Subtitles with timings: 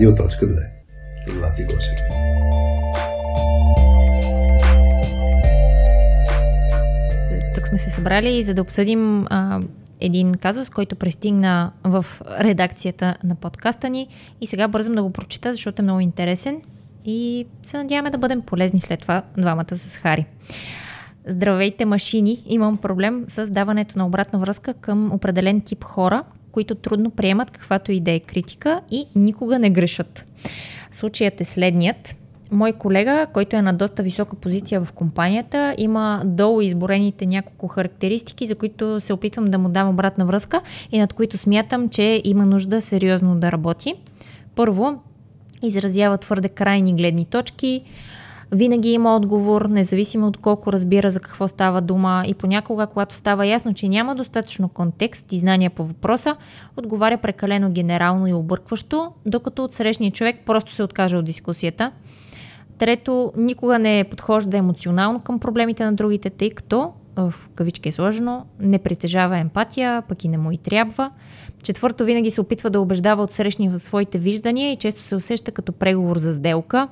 [0.00, 0.66] Радио.2
[1.26, 1.98] с Васи Гошев.
[7.54, 9.60] Тук сме се събрали за да обсъдим а,
[10.00, 12.06] един казус, който пристигна в
[12.40, 14.08] редакцията на подкаста ни.
[14.40, 16.62] И сега бързам да го прочита, защото е много интересен.
[17.04, 20.26] И се надяваме да бъдем полезни след това двамата с Хари.
[21.26, 27.10] Здравейте машини, имам проблем с даването на обратна връзка към определен тип хора, които трудно
[27.10, 30.26] приемат каквато и да е критика и никога не грешат.
[30.90, 32.16] Случаят е следният.
[32.52, 38.46] Мой колега, който е на доста висока позиция в компанията, има долу изборените няколко характеристики,
[38.46, 40.60] за които се опитвам да му дам обратна връзка
[40.92, 43.94] и над които смятам, че има нужда сериозно да работи.
[44.54, 45.02] Първо,
[45.62, 47.82] изразява твърде крайни гледни точки,
[48.52, 53.46] винаги има отговор, независимо от колко разбира за какво става дума и понякога, когато става
[53.46, 56.36] ясно, че няма достатъчно контекст и знания по въпроса,
[56.76, 61.92] отговаря прекалено генерално и объркващо, докато от срещния човек просто се откаже от дискусията.
[62.78, 68.44] Трето, никога не подхожда емоционално към проблемите на другите, тъй като в кавички е сложено,
[68.60, 71.10] не притежава емпатия, пък и не му и трябва.
[71.62, 75.52] Четвърто, винаги се опитва да убеждава от срещни в своите виждания и често се усеща
[75.52, 76.88] като преговор за сделка.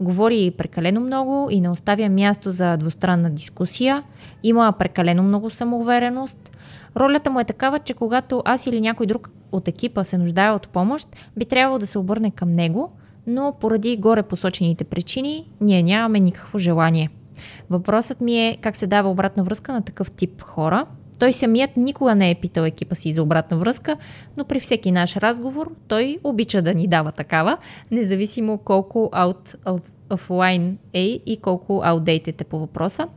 [0.00, 4.02] Говори прекалено много и не оставя място за двустранна дискусия.
[4.42, 6.56] Има прекалено много самоувереност.
[6.96, 10.68] Ролята му е такава, че когато аз или някой друг от екипа се нуждае от
[10.68, 12.92] помощ, би трябвало да се обърне към него,
[13.26, 17.10] но поради горе посочените причини ние нямаме никакво желание.
[17.70, 20.86] Въпросът ми е как се дава обратна връзка на такъв тип хора.
[21.18, 23.96] Той самият никога не е питал екипа си за обратна връзка,
[24.36, 27.58] но при всеки наш разговор той обича да ни дава такава,
[27.90, 33.08] независимо колко out of, offline е и колко outdated е по въпроса.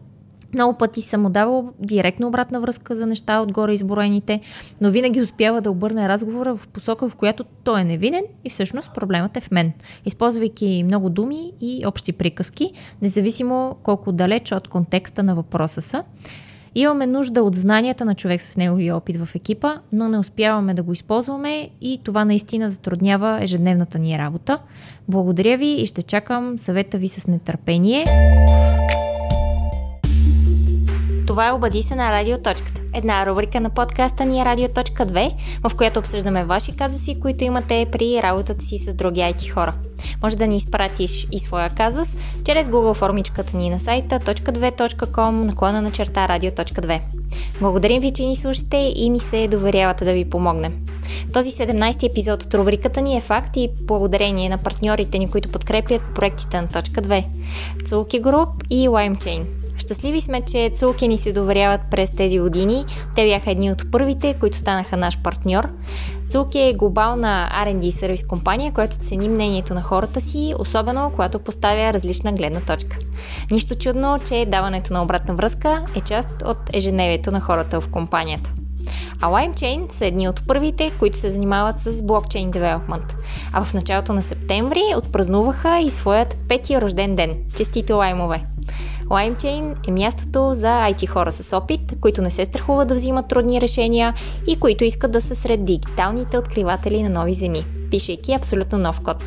[0.54, 4.42] Много пъти съм му давал директно обратна връзка за неща отгоре изброените,
[4.82, 8.94] но винаги успява да обърне разговора в посока, в която той е невинен и всъщност
[8.94, 9.72] проблемът е в мен.
[10.06, 12.72] Използвайки много думи и общи приказки,
[13.02, 16.04] независимо колко далеч от контекста на въпроса са.
[16.76, 20.84] Имаме нужда от знанията на човек с неговия опит в екипа, но не успяваме да
[20.84, 24.58] го използваме и това наистина затруднява ежедневната ни работа.
[25.08, 28.06] Благодаря ви и ще чакам съвета ви с нетърпение.
[31.32, 32.82] Това е Обади се на радиоточката.
[32.94, 35.34] Една рубрика на подкаста ни е Радиоточка 2,
[35.64, 39.74] в която обсъждаме ваши казуси, които имате при работата си с други IT хора.
[40.24, 45.82] Може да ни изпратиш и своя казус чрез Google формичката ни на сайта .2.com наклона
[45.82, 47.02] на черта радио.2.
[47.62, 50.74] Благодарим ви, че ни слушате и ни се доверявате да ви помогнем.
[51.34, 56.02] Този 17-ти епизод от рубриката ни е факт и благодарение на партньорите ни, които подкрепят
[56.16, 57.26] проектите на точка 2.
[57.86, 59.61] Цулки Груп и LimeChain.
[59.82, 62.86] Щастливи сме, че Цулки ни се доверяват през тези години.
[63.16, 65.68] Те бяха едни от първите, които станаха наш партньор.
[66.30, 71.94] Цулки е глобална R&D сервис компания, която цени мнението на хората си, особено когато поставя
[71.94, 72.98] различна гледна точка.
[73.52, 78.52] Нищо чудно, че даването на обратна връзка е част от ежедневието на хората в компанията.
[79.22, 83.16] А LimeChain са едни от първите, които се занимават с блокчейн девелопмент.
[83.54, 87.36] А в началото на септември отпразнуваха и своят петия рожден ден.
[87.56, 88.46] Честите лаймове!
[89.12, 93.62] LimeChain е мястото за IT хора с опит, които не се страхуват да взимат трудни
[93.62, 94.14] решения
[94.48, 99.24] и които искат да са сред дигиталните откриватели на нови земи, пишейки абсолютно нов код.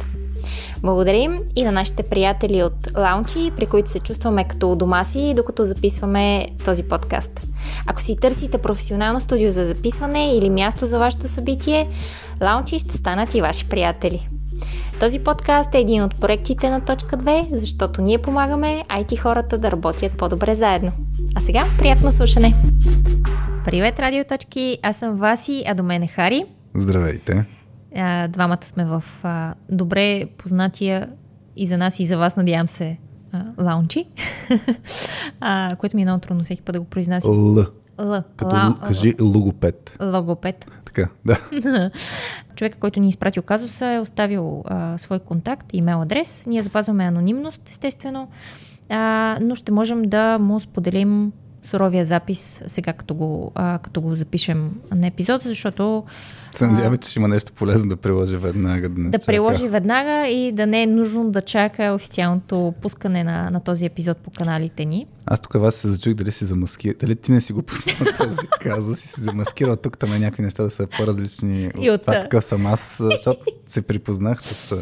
[0.82, 5.34] Благодарим и на нашите приятели от Лаунчи, при които се чувстваме като у дома си,
[5.36, 7.40] докато записваме този подкаст.
[7.86, 11.88] Ако си търсите професионално студио за записване или място за вашето събитие,
[12.42, 14.28] Лаунчи ще станат и ваши приятели.
[15.00, 19.70] Този подкаст е един от проектите на Точка 2, защото ние помагаме IT хората да
[19.70, 20.92] работят по-добре заедно.
[21.34, 22.54] А сега приятно слушане!
[23.64, 24.78] Привет, радиоточки!
[24.82, 26.44] Аз съм Васи, а до мен е Хари.
[26.74, 27.44] Здравейте!
[28.28, 29.04] Двамата сме в
[29.70, 31.08] добре познатия
[31.56, 32.98] и за нас и за вас, надявам се,
[33.60, 34.06] лаунчи,
[35.78, 37.56] което ми е много трудно всеки път да го произнасям.
[37.56, 37.64] Л.
[37.98, 38.22] Л.
[38.36, 38.74] Като Ла...
[38.86, 39.96] кажи логопед.
[40.02, 40.66] Логопед.
[40.94, 41.90] Така, да.
[42.56, 46.44] Човека, който ни е изпратил казуса, е оставил а, свой контакт, имейл адрес.
[46.46, 48.28] Ние запазваме анонимност, естествено,
[48.88, 51.32] а, но ще можем да му споделим
[51.62, 56.04] суровия запис сега, като го, а, като го запишем на епизода, защото
[56.52, 58.88] Се надяваме, че ще има нещо полезно да приложи веднага.
[58.88, 59.26] Да, да чака.
[59.26, 64.18] приложи веднага и да не е нужно да чака официалното пускане на, на този епизод
[64.18, 65.06] по каналите ни.
[65.26, 66.94] Аз тук вас се зачух дали си замаскира.
[66.94, 70.42] Дали ти не си го пуснал този казус и си замаскирал тук там е някакви
[70.42, 74.76] неща да са по-различни И от от- това какъв съм аз, защото се припознах с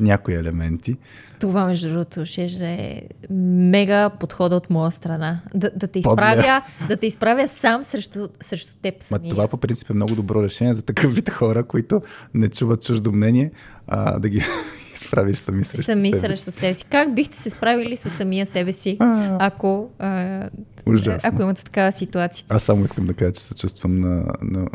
[0.00, 0.96] някои елементи.
[1.40, 5.40] Това, между другото, ще е мега подхода от моя страна.
[5.54, 9.30] Да, да, те, изправя, да те изправя сам срещу, срещу теб Ма самия.
[9.30, 12.02] това по принцип е много добро решение за такъв вид хора, които
[12.34, 13.50] не чуват чуждо мнение,
[13.86, 14.42] а, да ги
[14.98, 16.84] справиш сами срещу Сами себе срещу себе си.
[16.84, 20.48] Как бихте се справили с самия себе си, А, ако, а,
[20.86, 21.20] Ужасно.
[21.24, 22.46] ако имате такава ситуация?
[22.48, 24.24] Аз само искам да кажа, че се чувствам на...
[24.42, 24.66] на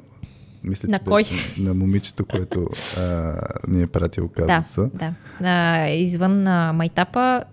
[0.64, 1.24] мисля, На че кой?
[1.24, 2.68] беше на момичето, което
[2.98, 3.34] а,
[3.68, 4.90] ни е пратил Да, казуса.
[4.94, 5.14] да.
[5.42, 7.44] А, извън а, майтапа,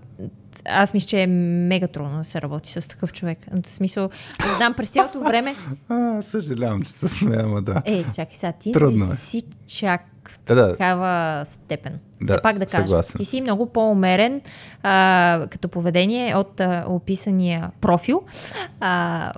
[0.64, 3.38] аз мисля, че е мега трудно да се работи с такъв човек.
[3.66, 5.54] В смисъл, не знам, през цялото време...
[5.88, 7.82] А, съжалявам, че се смея, да.
[7.84, 9.16] Е, чакай сега, ти Трудно не е.
[9.16, 11.98] си чак в Да, такава степен.
[12.22, 12.86] Да, Все пак да кажа.
[12.86, 13.18] съгласен.
[13.18, 14.40] Ти си много по-умерен
[14.82, 18.22] а, като поведение от а, описания профил
[18.80, 19.32] а,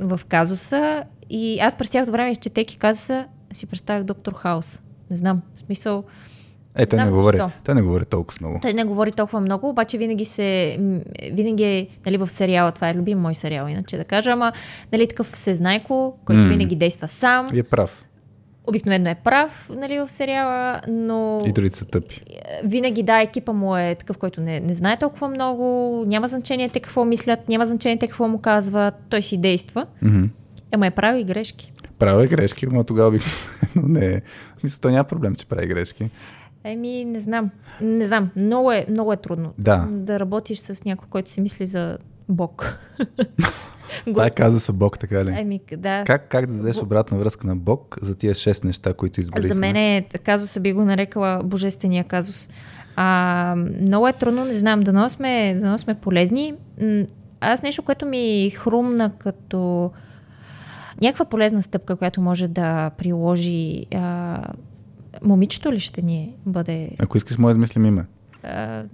[0.00, 1.04] в казуса.
[1.30, 4.82] И аз през цялото време, изчетейки казуса, си представях доктор Хаус.
[5.10, 6.04] Не знам, в смисъл...
[6.74, 8.58] Е, той не, говори, той не говори толкова много.
[8.62, 10.78] Той не говори толкова много, обаче винаги се.
[11.32, 14.52] Винаги е, нали, в сериала, това е любим мой сериал, иначе да кажа, ама,
[14.92, 16.48] нали, такъв всезнайко, който М.
[16.48, 17.48] винаги действа сам.
[17.54, 18.04] И е прав.
[18.68, 22.20] Обикновено е прав, нали, в сериала, но И другите са тъпи.
[22.64, 25.64] винаги, да, екипа му е такъв, който не, не знае толкова много,
[26.06, 29.86] няма значение те какво мислят, няма значение те какво му казват, той си действа.
[30.02, 30.24] Мгм.
[30.72, 31.72] Ама е правил и грешки.
[31.98, 34.20] Правя грешки, но тогава обикновено не е.
[34.62, 36.10] Мисля, то няма проблем, че прави грешки.
[36.64, 37.50] Еми, не знам.
[37.80, 38.30] Не знам.
[38.36, 39.52] Много е, много е трудно.
[39.58, 39.88] Да.
[39.90, 41.98] Да работиш с някой, който си мисли за
[42.28, 42.78] Бог.
[44.04, 45.34] Това е каза са Бог, така ли?
[45.36, 46.04] Еми, да.
[46.06, 49.48] Как, как да дадеш обратна връзка на Бог за тия шест неща, които изброихме?
[49.48, 52.48] За мен е, казуса би го нарекала божествения казус.
[52.96, 56.54] А, много е трудно, не знам, дано сме, дано сме полезни.
[57.40, 59.90] Аз нещо, което ми хрумна като
[61.02, 64.42] някаква полезна стъпка, която може да приложи а,
[65.22, 66.90] момичето ли ще ни бъде?
[66.98, 68.04] Ако искаш, може да измислим име.
[68.42, 68.84] А,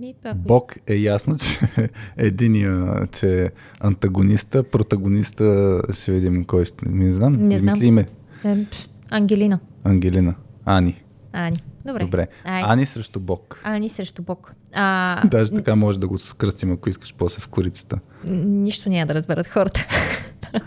[0.00, 3.50] ми, ако Бог е ясно, че единия, че е
[3.80, 6.88] антагониста, протагониста, ще видим кой ще...
[6.88, 7.50] Не знам, Не знам.
[7.52, 8.06] измисли име.
[9.10, 9.58] Ангелина.
[9.84, 10.34] Ангелина.
[10.64, 11.01] Ани.
[11.32, 11.62] Ани.
[11.86, 12.04] Добре.
[12.04, 12.26] Добре.
[12.44, 12.62] Ай.
[12.66, 13.60] Ани срещу Бог.
[13.64, 14.54] Ани срещу Бог.
[14.72, 17.98] А, Даже така може да го скръстим, ако искаш после в корицата.
[18.24, 19.86] Нищо няма да разберат хората.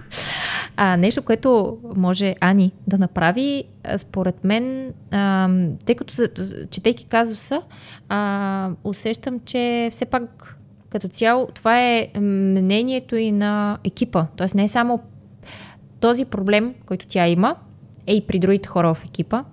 [0.77, 3.63] А, нещо, което може Ани да направи,
[3.97, 5.49] според мен, а,
[5.85, 6.13] тъй като
[6.71, 7.61] четейки казуса,
[8.09, 10.57] а, усещам, че все пак
[10.89, 14.25] като цяло това е мнението и на екипа.
[14.35, 15.03] Тоест не е само
[15.99, 17.55] този проблем, който тя има,
[18.07, 19.43] е и при другите хора в екипа.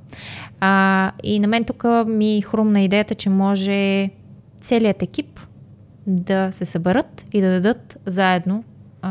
[0.60, 4.10] А, и на мен тук ми хрумна идеята, че може
[4.60, 5.40] целият екип
[6.06, 8.64] да се съберат и да дадат заедно
[9.02, 9.10] а,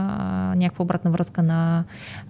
[0.56, 1.84] някаква обратна връзка на,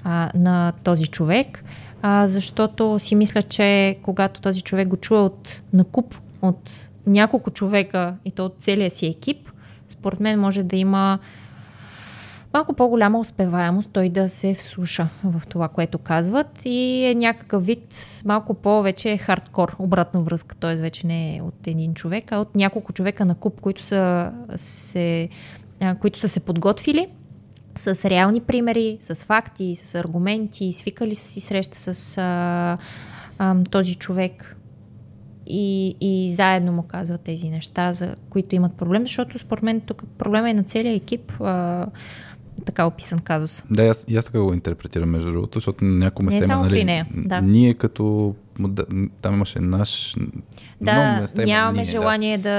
[0.04, 1.64] а, на този човек,
[2.02, 8.16] а, защото си мисля, че когато този човек го чуе от накуп от няколко човека
[8.26, 9.50] и то от целия си екип,
[9.88, 11.20] според мен може да има
[12.54, 17.96] малко по-голяма успеваемост той да се вслуша в това, което казват и е някакъв вид
[18.26, 20.76] малко повече хардкор обратна връзка, т.е.
[20.76, 25.30] вече не е от един човек, а от няколко човека на куп, които са се,
[26.02, 27.08] които са се подготвили
[27.78, 32.78] с реални примери, с факти, с аргументи, свикали са си среща с а,
[33.38, 34.58] а, този човек
[35.48, 40.04] и, и заедно му казват тези неща, за които имат проблем, защото според мен тук
[40.18, 41.88] проблема е на целия екип, а,
[42.66, 43.64] така описан казус.
[43.72, 46.84] Да, аз, аз така го интерпретирам, между другото, защото на някои места има, само нали,
[46.84, 47.42] нея, да.
[47.42, 48.36] ние като...
[48.60, 48.86] мода-
[49.22, 50.16] Там имаше наш...
[50.82, 52.50] Да, места има нямаме ние, желание да.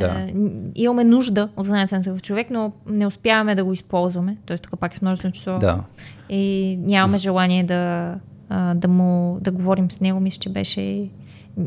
[0.00, 0.06] Да.
[0.06, 0.32] а,
[0.74, 4.36] имаме нужда от знанието на такъв човек, но не успяваме да го използваме.
[4.46, 5.58] Тоест, тук пак е в множествено число.
[5.58, 5.84] Да.
[6.28, 8.14] И нямаме желание да,
[8.74, 10.20] да му да говорим с него.
[10.20, 11.08] Мисля, че беше.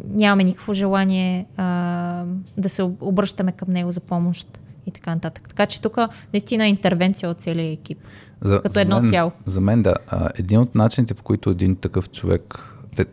[0.10, 2.24] Нямаме никакво желание а,
[2.58, 5.50] да се обръщаме към него за помощ и така нататък.
[5.50, 5.98] Така че тук
[6.34, 7.98] наистина е интервенция от целия екип.
[8.42, 9.32] За, Като едно мен, цяло.
[9.46, 9.96] За мен, да.
[10.08, 12.64] А, един от начините, по които един такъв човек,
[12.96, 13.06] те,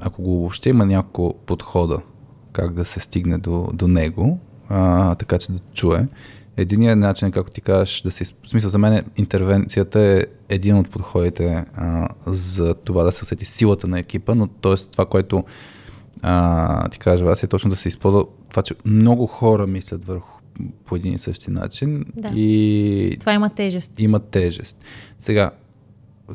[0.00, 1.98] ако го въобще има няколко подхода,
[2.52, 4.38] как да се стигне до, до него,
[4.68, 6.06] а, така че да чуе,
[6.56, 8.24] Единият начин, както ти кажеш, да се...
[8.24, 13.44] В смисъл, за мен интервенцията е един от подходите а, за това да се усети
[13.44, 14.74] силата на екипа, но т.е.
[14.92, 15.44] това, което
[16.22, 20.39] а, ти кажа, Васи, е точно да се използва това, че много хора мислят върху
[20.84, 22.28] по един и същи начин Да.
[22.34, 24.00] и Това има тежест.
[24.00, 24.84] има тежест.
[25.18, 25.50] Сега,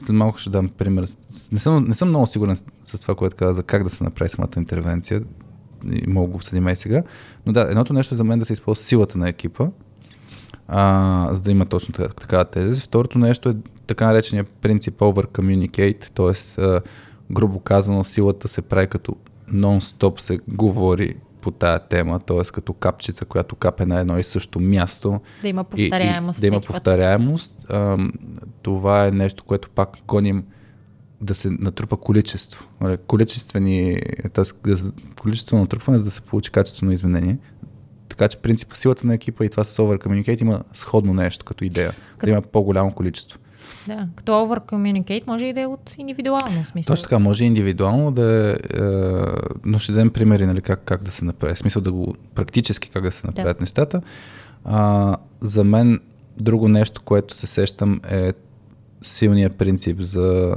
[0.05, 1.07] след малко ще дам пример.
[1.51, 4.03] Не съм, не съм много сигурен с, с това, което каза за как да се
[4.03, 5.21] направи самата интервенция.
[5.91, 7.03] И мога го обсъдим и сега.
[7.45, 9.69] Но да, едното нещо е за мен да се използва силата на екипа,
[10.67, 12.81] а, за да има точно така, такава тежест.
[12.81, 13.55] Второто нещо е
[13.87, 16.89] така наречения принцип over communicate, т.е.
[17.31, 19.15] грубо казано силата се прави като
[19.53, 22.41] нон-стоп се говори по тая тема, т.е.
[22.53, 25.19] като капчица, която капе на едно и също място.
[25.41, 26.41] Да има И- и повторяемост.
[26.41, 27.65] да има повторяемост.
[27.69, 28.11] Ам,
[28.61, 30.43] това е нещо, което пак гоним
[31.21, 32.67] да се натрупа количество.
[32.81, 33.99] Нали, количествени,
[34.33, 34.43] т.е.
[35.21, 37.37] количествено натрупване, за да се получи качествено изменение.
[38.09, 41.63] Така че принципа силата на екипа и това с Over Communicate има сходно нещо като
[41.63, 41.93] идея.
[42.17, 42.25] Като...
[42.25, 43.39] Да има по-голямо количество.
[43.87, 46.93] Да, като over communicate може и да е от индивидуално смисъл.
[46.93, 48.81] Точно така, може индивидуално да е, е
[49.65, 53.03] но ще дадем примери, нали, как, как да се направи, смисъл да го, практически как
[53.03, 53.61] да се направят да.
[53.61, 54.01] нещата.
[54.65, 55.99] А, за мен
[56.37, 58.33] друго нещо, което се сещам е
[59.01, 60.55] силният принцип за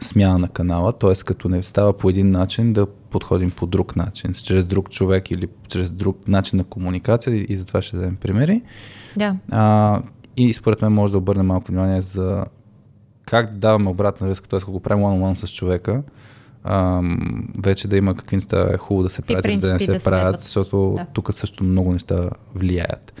[0.00, 1.14] смяна на канала, т.е.
[1.24, 5.48] като не става по един начин, да подходим по друг начин, чрез друг човек или
[5.68, 8.62] чрез друг начин на комуникация и затова ще дадем примери.
[9.16, 9.36] Да.
[9.50, 10.02] А,
[10.36, 12.44] и според мен може да обърнем малко внимание за
[13.26, 14.58] как да даваме обратна връзка, т.е.
[14.62, 16.02] ако правим one-on-one с човека,
[16.64, 19.92] ам, вече да има какви неща е хубаво да се правят или да не се
[19.92, 21.06] да правят, защото да.
[21.12, 23.12] тук също много неща влияят.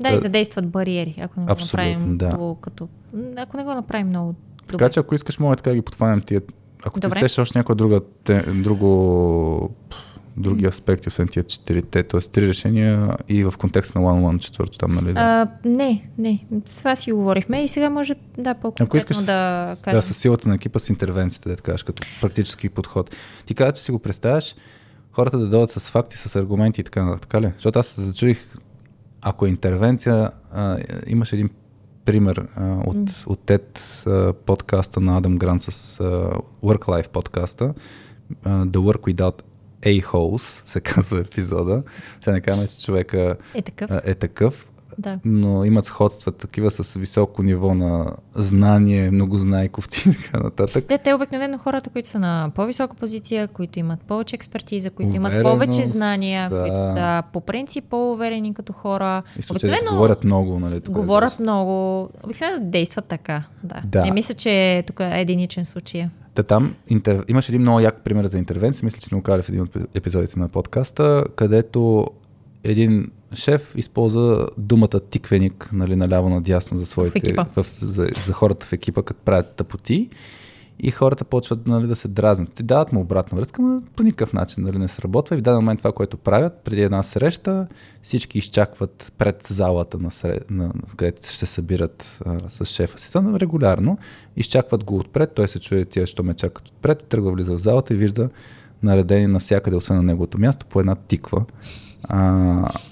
[0.00, 2.56] Да, и задействат бариери, ако не го направим да.
[2.60, 2.88] като...
[3.36, 4.84] Ако не го направим много добре.
[4.84, 6.42] Така че ако искаш, може така да ги подхванем тия...
[6.84, 7.14] Ако Добре.
[7.16, 9.70] ти сещаш още някоя друга, те, друго
[10.38, 12.20] други аспекти, освен тия четирите, т.е.
[12.20, 15.12] три решения и в контекста на One One четвърто там, нали?
[15.12, 15.20] Да?
[15.20, 16.46] А, не, не.
[16.66, 20.00] С това си говорихме и сега може да по-конкретно искаш, да кажем.
[20.00, 23.10] Да, с силата на екипа с интервенцията, да кажеш, като практически подход.
[23.46, 24.54] Ти каза, че си го представяш,
[25.12, 27.52] хората да дойдат с факти, с аргументи и така така ли?
[27.54, 28.56] Защото аз се зачудих,
[29.22, 31.50] ако е интервенция, а, имаш един
[32.04, 33.26] пример а, от, mm.
[33.26, 36.04] от TED а, подкаста на Адам Грант с а,
[36.62, 37.74] Work Life подкаста,
[38.46, 39.42] The Work Without
[39.88, 41.82] a-holes, се казва епизода.
[42.20, 44.68] Сега не казваме, че човека е такъв, е такъв
[44.98, 45.18] да.
[45.24, 50.84] но имат сходства такива с високо ниво на знание, многознайковци и така нататък.
[50.88, 55.34] Те, те обикновено хората, които са на по-висока позиция, които имат повече експертиза, които Увереност,
[55.34, 56.60] имат повече знания, да.
[56.60, 59.22] които са по принцип по-уверени като хора.
[59.38, 60.80] И обикновено говорят много, нали?
[60.88, 62.02] Говорят да много.
[62.24, 63.44] Обикновено действат така.
[63.62, 63.82] Да.
[63.84, 64.02] да.
[64.02, 66.08] Не мисля, че тук е единичен случай.
[66.38, 66.74] Та там.
[66.88, 67.24] Интер...
[67.28, 70.38] имаш един много як пример за интервенция, мисля, че сме го в един от епизодите
[70.38, 72.06] на подкаста, където
[72.64, 78.66] един шеф използва думата тиквеник, нали, наляво надясно за своите, в в, за, за хората
[78.66, 80.08] в екипа, като правят тъпоти.
[80.80, 82.52] И хората почват нали, да се дразнят.
[82.54, 85.36] Ти дават му обратна връзка, но по никакъв начин нали, не сработва.
[85.36, 87.66] И в даден момент това, което правят, преди една среща,
[88.02, 90.38] всички изчакват пред залата, на, сре...
[90.50, 90.72] на...
[90.96, 93.12] където ще се събират а, с шефа си.
[93.12, 93.98] Там регулярно.
[94.36, 97.94] Изчакват го отпред, той се чуе тия, що ме чакат отпред, тръгва влиза в залата
[97.94, 98.28] и вижда
[98.82, 101.44] наредени навсякъде, освен на неговото място, по една тиква.
[102.08, 102.22] А,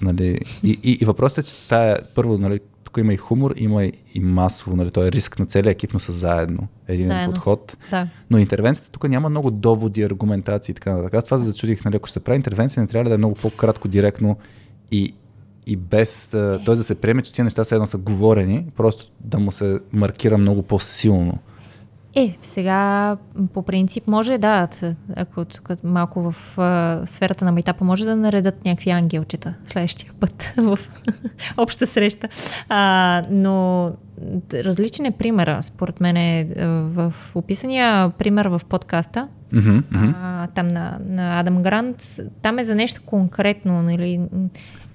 [0.02, 2.60] нали, и, и, и въпросът е, че тая, първо, нали,
[2.96, 6.00] тук има и хумор, има и, масово, нали, той е риск на целия екип, но
[6.00, 6.68] са заедно.
[6.88, 7.76] Един заедно, подход.
[7.90, 8.08] Да.
[8.30, 11.14] Но интервенцията тук няма много доводи, аргументации и така нататък.
[11.14, 13.18] Аз това за да чудих, нали, ако ще се прави интервенция, не трябва да е
[13.18, 14.36] много по-кратко, директно
[14.92, 15.14] и,
[15.66, 16.74] и без, т.е.
[16.74, 20.38] да се приеме, че тези неща са едно са говорени, просто да му се маркира
[20.38, 21.38] много по-силно.
[22.18, 23.16] Е, сега
[23.54, 24.68] по принцип може да,
[25.16, 30.54] ако тук малко в а, сферата на майтапа може да наредат някакви ангелчета следващия път
[30.56, 30.78] в
[31.56, 32.28] обща среща.
[32.68, 33.90] А, но
[34.54, 40.14] различен е примера, според мен е в описания пример в подкаста, mm-hmm, mm-hmm.
[40.22, 44.20] А, там на, на Адам Грант, там е за нещо конкретно, нали,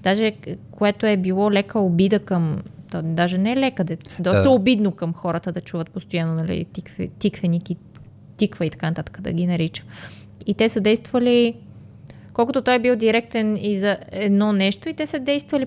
[0.02, 0.32] даже
[0.70, 2.58] което е било лека обида към
[2.92, 4.50] то даже не е лека, де, доста да.
[4.50, 7.76] обидно към хората да чуват постоянно нали, тикве, тиквеники,
[8.36, 9.82] тиква и така нататък да ги нарича.
[10.46, 11.54] И те са действали,
[12.32, 15.66] колкото той е бил директен и за едно нещо, и те са действали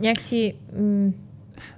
[0.00, 0.54] някакси...
[0.78, 1.10] М-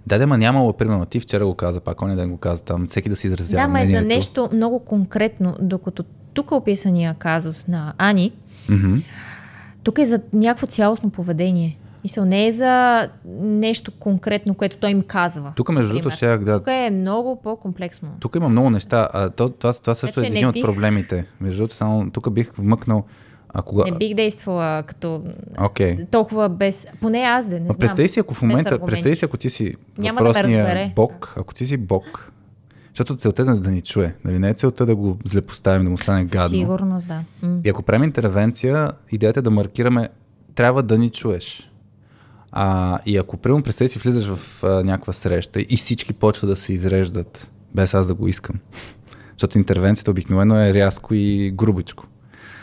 [0.06, 2.86] да, да, ма нямало, примерно, ти вчера го каза, пак он ден го каза там,
[2.88, 7.66] всеки да си изразява Да, ма е за нещо много конкретно, докато тук описания казус
[7.66, 8.32] на Ани,
[8.68, 9.02] mm-hmm.
[9.82, 11.78] тук е за някакво цялостно поведение.
[12.04, 13.08] Мисъл, не е за
[13.40, 15.52] нещо конкретно, което той им казва.
[15.56, 16.58] Тук, между другото, ще да.
[16.58, 18.08] Тук е много по-комплексно.
[18.20, 19.08] Тук има много неща.
[19.12, 20.64] А, то, това, това също е един бих...
[20.64, 21.26] от проблемите.
[21.40, 23.04] Между другото, само тук бих вмъкнал.
[23.48, 23.84] А кога...
[23.84, 25.22] Не бих действала като
[25.54, 26.10] okay.
[26.10, 26.86] толкова без...
[27.00, 27.76] Поне аз да не знам.
[27.76, 28.78] Представи си, ако в момента...
[28.86, 32.32] Представи си, ако ти си Няма въпросния да бог, ако ти си бог,
[32.88, 34.14] защото целта е да, да ни чуе.
[34.24, 34.38] Нали?
[34.38, 36.58] Не е целта да го злепоставим, да му стане гадно.
[36.58, 37.22] Сигурност, да.
[37.64, 40.08] И ако правим интервенция, идеята е да маркираме
[40.58, 41.67] трябва да ни чуеш.
[42.52, 46.56] А, и ако, примерно, представи си, влизаш в а, някаква среща и всички почват да
[46.56, 48.56] се изреждат, без аз да го искам.
[49.32, 52.06] Защото интервенцията обикновено е рязко и грубичко.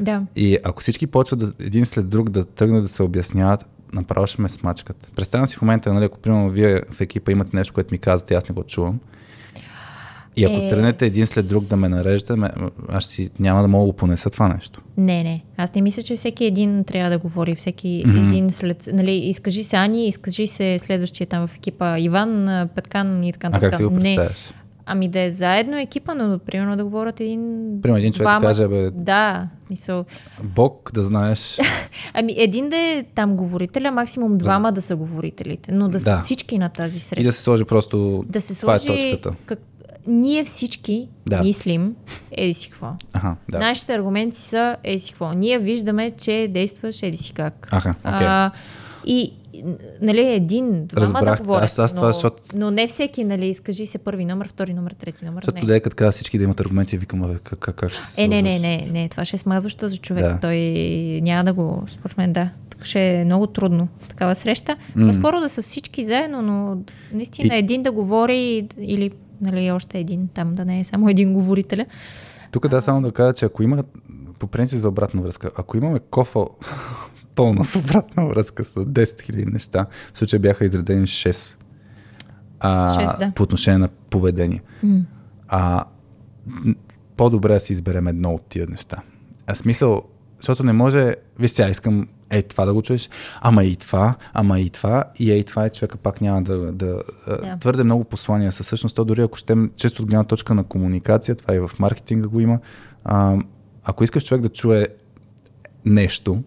[0.02, 0.26] Да.
[0.36, 4.42] И ако всички почват да, един след друг да тръгнат да се обясняват, направо ще
[4.42, 5.12] ме смачкат.
[5.16, 8.34] Представям си в момента, нали, ако примерно вие в екипа имате нещо, което ми казвате,
[8.34, 9.00] аз не го чувам,
[10.38, 10.70] и ако е...
[10.70, 12.52] тръгнете един след друг да ме нарежда,
[12.90, 14.82] аз си няма да мога да понеса това нещо.
[14.98, 15.44] Не, не.
[15.58, 17.56] Аз не мисля, че всеки един трябва да говори.
[17.56, 18.28] Всеки mm-hmm.
[18.28, 18.90] един след...
[18.94, 23.68] Нали, изкажи се Ани, изкажи се следващия там в екипа Иван, Петкан и така нататък.
[23.68, 24.50] А как си го представяш?
[24.50, 24.66] Не.
[24.86, 27.70] Ами да е заедно екипа, но примерно да говорят един...
[27.82, 28.40] Примерно един човек двама...
[28.40, 30.06] да каже, бе, Да, мисъл...
[30.44, 31.58] Бог да знаеш.
[32.14, 36.00] Ами един да е там говорителя, максимум двама да, да са говорителите, но да, Да.
[36.00, 37.22] са всички на тази среща.
[37.22, 38.26] И да се сложи просто...
[38.28, 39.12] да се Това е сложи...
[39.12, 39.36] точката.
[39.46, 39.60] Как...
[40.08, 41.42] Ние всички Да.
[41.42, 41.96] мислим,
[42.32, 42.88] еди си какво.
[43.14, 43.60] Аха, да.
[43.60, 45.32] Нашите аргументи са еди си какво.
[45.32, 47.68] Ние виждаме, че действаш еди си как.
[47.72, 48.28] Аха, окей.
[48.28, 48.52] А,
[49.06, 49.34] и,
[50.02, 51.38] нали, един, двама Разбрах.
[51.38, 54.48] да говорят, Аз- аз това, но, защото- но не всеки, нали, изкажи се първи номер,
[54.48, 55.42] втори номер, трети номер.
[55.42, 55.62] Защото Не.
[55.62, 58.60] тогава като всички да имат аргументи, викам, как, как, как ще се Е, не, не,
[58.60, 60.24] не, не, това ще е смазващо за човек.
[60.24, 60.40] Да.
[60.40, 60.58] Той
[61.24, 62.50] няма да го, според мен, да.
[62.70, 64.76] Тук ще е много трудно такава среща.
[64.96, 66.78] По-скоро да са всички заедно, но
[67.14, 71.34] наистина И- един да говори или нали, още един там, да не е само един
[71.34, 71.86] говорителя.
[72.52, 73.84] Тук да само да кажа, че ако има,
[74.40, 76.40] по принцип за обратна връзка, ако имаме кофа
[77.36, 81.58] пълна с обратна връзка с 10 000 неща, в случая бяха изредени 6,
[82.60, 83.32] а, Шест, да.
[83.36, 84.62] по отношение на поведение.
[85.48, 85.84] А,
[86.48, 86.76] м,
[87.18, 88.98] по-добре да си изберем едно от тия неща.
[89.48, 90.04] А смисъл,
[90.38, 93.10] защото не може, виж сега искам ей това да го чуеш,
[93.42, 97.02] ама и това, ама и това, и ей това е човека пак няма да, да.
[97.28, 97.58] Да.
[97.60, 98.64] твърде много послания са.
[98.64, 102.28] Всъщност, то дори ако ще често от гледна точка на комуникация, това и в маркетинга
[102.28, 102.60] го има,
[103.04, 103.38] а,
[103.84, 104.88] ако искаш човек да чуе
[105.86, 106.44] нещо,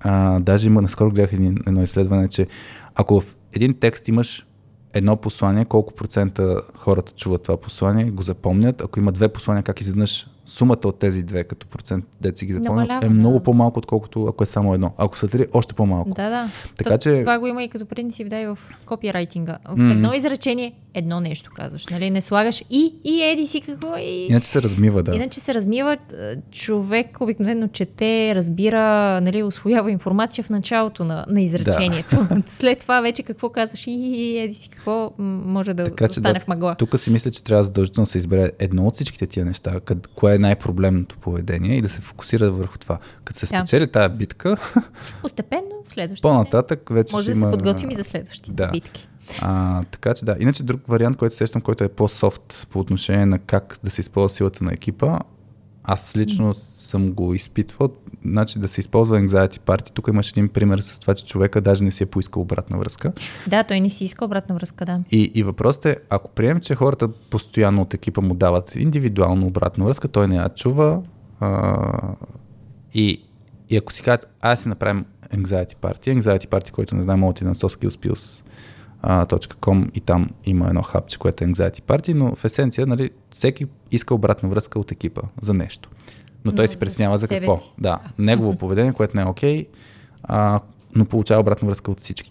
[0.00, 2.46] а, даже има, наскоро гледах един, едно изследване, че
[2.94, 4.46] ако в един текст имаш
[4.94, 8.80] едно послание, колко процента хората чуват това послание, го запомнят.
[8.80, 13.06] Ако има две послания, как изведнъж сумата от тези две като процент, си ги Намалява,
[13.06, 13.14] е да.
[13.14, 14.92] много по-малко, отколкото ако е само едно.
[14.96, 16.10] Ако са три, още по-малко.
[16.10, 16.48] Да, да.
[16.76, 19.58] Така То- че- Това го има и като принцип, да, и в копирайтинга.
[19.66, 19.90] В Мгм.
[19.90, 21.86] едно изречение, едно нещо казваш.
[21.88, 22.10] Нали?
[22.10, 24.26] Не слагаш и, и еди си какво, и...
[24.30, 25.14] Иначе се размива, да.
[25.16, 26.12] Иначе се размиват.
[26.12, 28.80] е, Човек обикновено чете, разбира,
[29.20, 32.26] нали, освоява информация в началото на, на изречението.
[32.46, 36.40] След това вече какво казваш и, и еди си какво, може да Така остане да,
[36.40, 36.74] в мъгла.
[36.74, 40.06] тук си мисля, че трябва задължително да се избере едно от всичките тия неща, къд,
[40.06, 42.98] кое е най-проблемното поведение и да се фокусира върху това.
[43.24, 43.58] Като се Да.
[43.58, 44.56] спечели тая битка,
[45.22, 46.22] Постепенно, следващите.
[46.22, 47.46] по-нататък вече Може да има...
[47.46, 48.68] се подготвим и за следващите Да.
[48.68, 49.08] битки.
[49.40, 50.36] А, така че да.
[50.40, 54.28] Иначе друг вариант, който сещам, който е по-софт по отношение на как да се използва
[54.28, 55.18] силата на екипа,
[55.84, 57.88] аз лично съм го изпитвал,
[58.24, 59.90] значи да се използва anxiety party.
[59.90, 63.12] Тук имаш един пример с това, че човека даже не си е поискал обратна връзка.
[63.48, 65.00] Да, той не си иска обратна връзка, да.
[65.10, 69.84] И, и въпросът е, ако приемем, че хората постоянно от екипа му дават индивидуално обратна
[69.84, 71.02] връзка, той не я чува
[71.40, 72.16] а,
[72.94, 73.22] и,
[73.70, 77.48] и ако си кажат, аз си направим anxiety party, anxiety party, който не знам, отиде
[77.48, 83.10] на soskillspills.com и там има едно хапче, което е anxiety party, но в есенция, нали,
[83.30, 85.90] всеки иска обратна връзка от екипа за нещо.
[86.44, 87.56] Но той Но си за преценява за какво.
[87.56, 87.72] си.
[87.78, 89.66] Да, негово поведение, което не е окей,
[90.22, 90.60] а,
[90.94, 92.30] но получава обратна връзка от всички.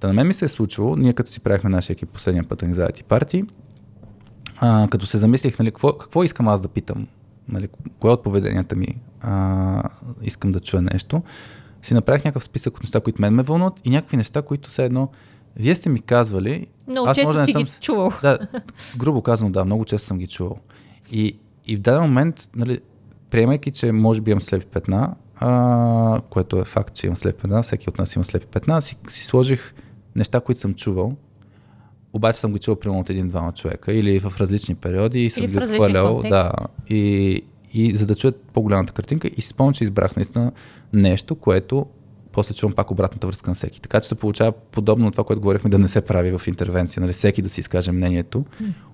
[0.00, 2.62] Та на мен ми се е случило, ние като си правихме нашия екип последния път
[2.62, 3.48] Anxiety Party,
[4.56, 7.06] а, като се замислих, нали, какво, какво искам аз да питам,
[7.48, 7.68] нали,
[8.00, 8.86] кое от поведенията ми
[9.20, 9.82] а,
[10.22, 11.22] искам да чуя нещо,
[11.82, 14.84] си направих някакъв списък от неща, които мен ме вълнуват и някакви неща, които все
[14.84, 15.08] едно,
[15.56, 18.12] вие сте ми казвали, Но аз често може да не си съм ги чувал.
[18.22, 18.38] да,
[18.96, 20.58] грубо казано, да, много често съм ги чувал.
[21.10, 22.80] И, и в даден момент, нали,
[23.30, 27.62] приемайки, че може би имам слепи петна, а, което е факт, че имам слепи петна,
[27.62, 29.74] всеки от нас има слепи петна, си, си сложих
[30.16, 31.16] неща, които съм чувал,
[32.12, 35.58] обаче съм ги чувал примерно от един-двама човека или в различни периоди и съм ги
[35.58, 36.22] отхвърлял.
[36.28, 36.52] Да,
[36.88, 37.42] и,
[37.72, 40.52] и за да чуят по-голямата картинка и спомням, че избрах наистина
[40.92, 41.86] нещо, което
[42.32, 43.80] после чувам пак обратната връзка на всеки.
[43.80, 47.00] Така че се получава подобно на това, което говорихме, да не се прави в интервенция,
[47.00, 48.44] нали, всеки да си изкаже мнението.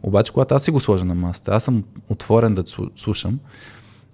[0.02, 3.38] Обаче, когато аз си го сложа на масата, аз съм отворен да слу- слушам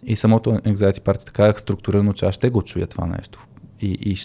[0.07, 3.47] и самото Anxiety Party така е структурирано, че аз ще го чуя това нещо.
[3.81, 4.17] И, и,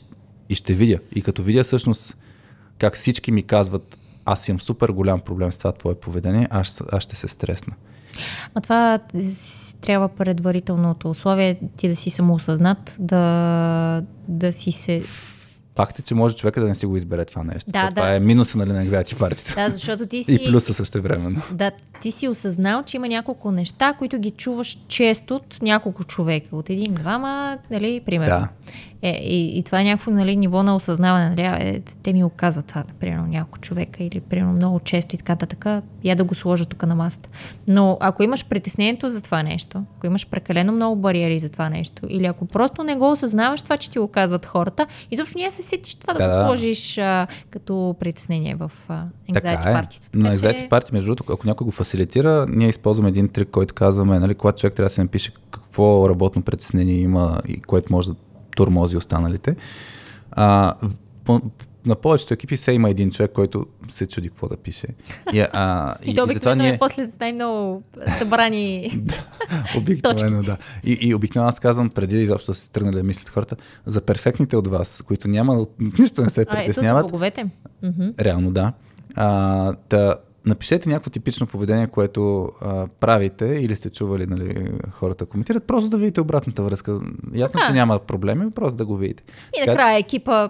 [0.50, 1.00] и ще видя.
[1.16, 2.18] И като видя всъщност
[2.80, 7.04] как всички ми казват, аз имам супер голям проблем с това твое поведение, аз, аз
[7.04, 7.74] ще се стресна.
[8.56, 9.00] А това
[9.82, 15.04] трябва предварителното условие ти да си самоосъзнат, да, да си се...
[15.76, 17.72] Факт е, че може човека да не си го избере това нещо.
[17.72, 18.16] Да, То Това да.
[18.16, 19.56] е минуса нали, на Anxiety Party.
[19.56, 20.34] Да, защото ти си...
[20.34, 21.42] И плюса също времено.
[21.52, 26.56] Да, ти си осъзнал, че има няколко неща, които ги чуваш често от няколко човека.
[26.56, 28.40] От един-двама, нали, примерно.
[28.40, 28.50] Да.
[29.02, 31.30] Е, и, и това е някакво нали, ниво на осъзнаване.
[31.30, 35.18] Нали, е, те ми го казват това, примерно, няколко човека или примерно много често и
[35.18, 35.84] така нататък.
[36.04, 37.30] Я да го сложа тук на масата.
[37.68, 42.02] Но ако имаш притеснението за това нещо, ако имаш прекалено много бариери за това нещо,
[42.10, 45.62] или ако просто не го осъзнаваш това, че ти го казват хората, изобщо няма се
[45.62, 50.18] сетиш това да, Да, го сложиш а, като притеснение в а, Anxiety е.
[50.18, 54.20] На Anxiety Party, между другото, ако някой го фасилитира, ние използваме един трик, който казваме,
[54.20, 58.16] нали, когато човек трябва да се напише какво работно притеснение има и което може да
[58.58, 59.56] тормози останалите.
[60.32, 60.74] А,
[61.26, 61.42] по,
[61.86, 64.88] на повечето екипи се има един човек, който се чуди какво да пише.
[65.34, 66.74] И, а, и, и, и обикновено ние...
[66.74, 67.84] е после с най-много
[68.18, 68.92] събрани
[69.78, 70.58] Обикновено, да.
[70.84, 74.58] И, и обикновено аз казвам, преди изобщо да се тръгнали да мислят хората, за перфектните
[74.58, 75.66] от вас, които няма,
[76.00, 77.00] нищо не се притесняват.
[77.00, 77.14] А, ето за
[78.20, 78.74] Реално, да.
[79.16, 80.16] А, та,
[80.48, 85.98] напишете някакво типично поведение, което а, правите или сте чували нали, хората коментират, просто да
[85.98, 87.00] видите обратната връзка.
[87.34, 87.68] Ясно, а.
[87.68, 89.24] че няма проблеми, просто да го видите.
[89.58, 90.50] И накрая така, екипа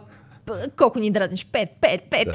[0.78, 1.46] колко ни дразниш?
[1.46, 2.26] 5, 5, 5.
[2.26, 2.34] Да.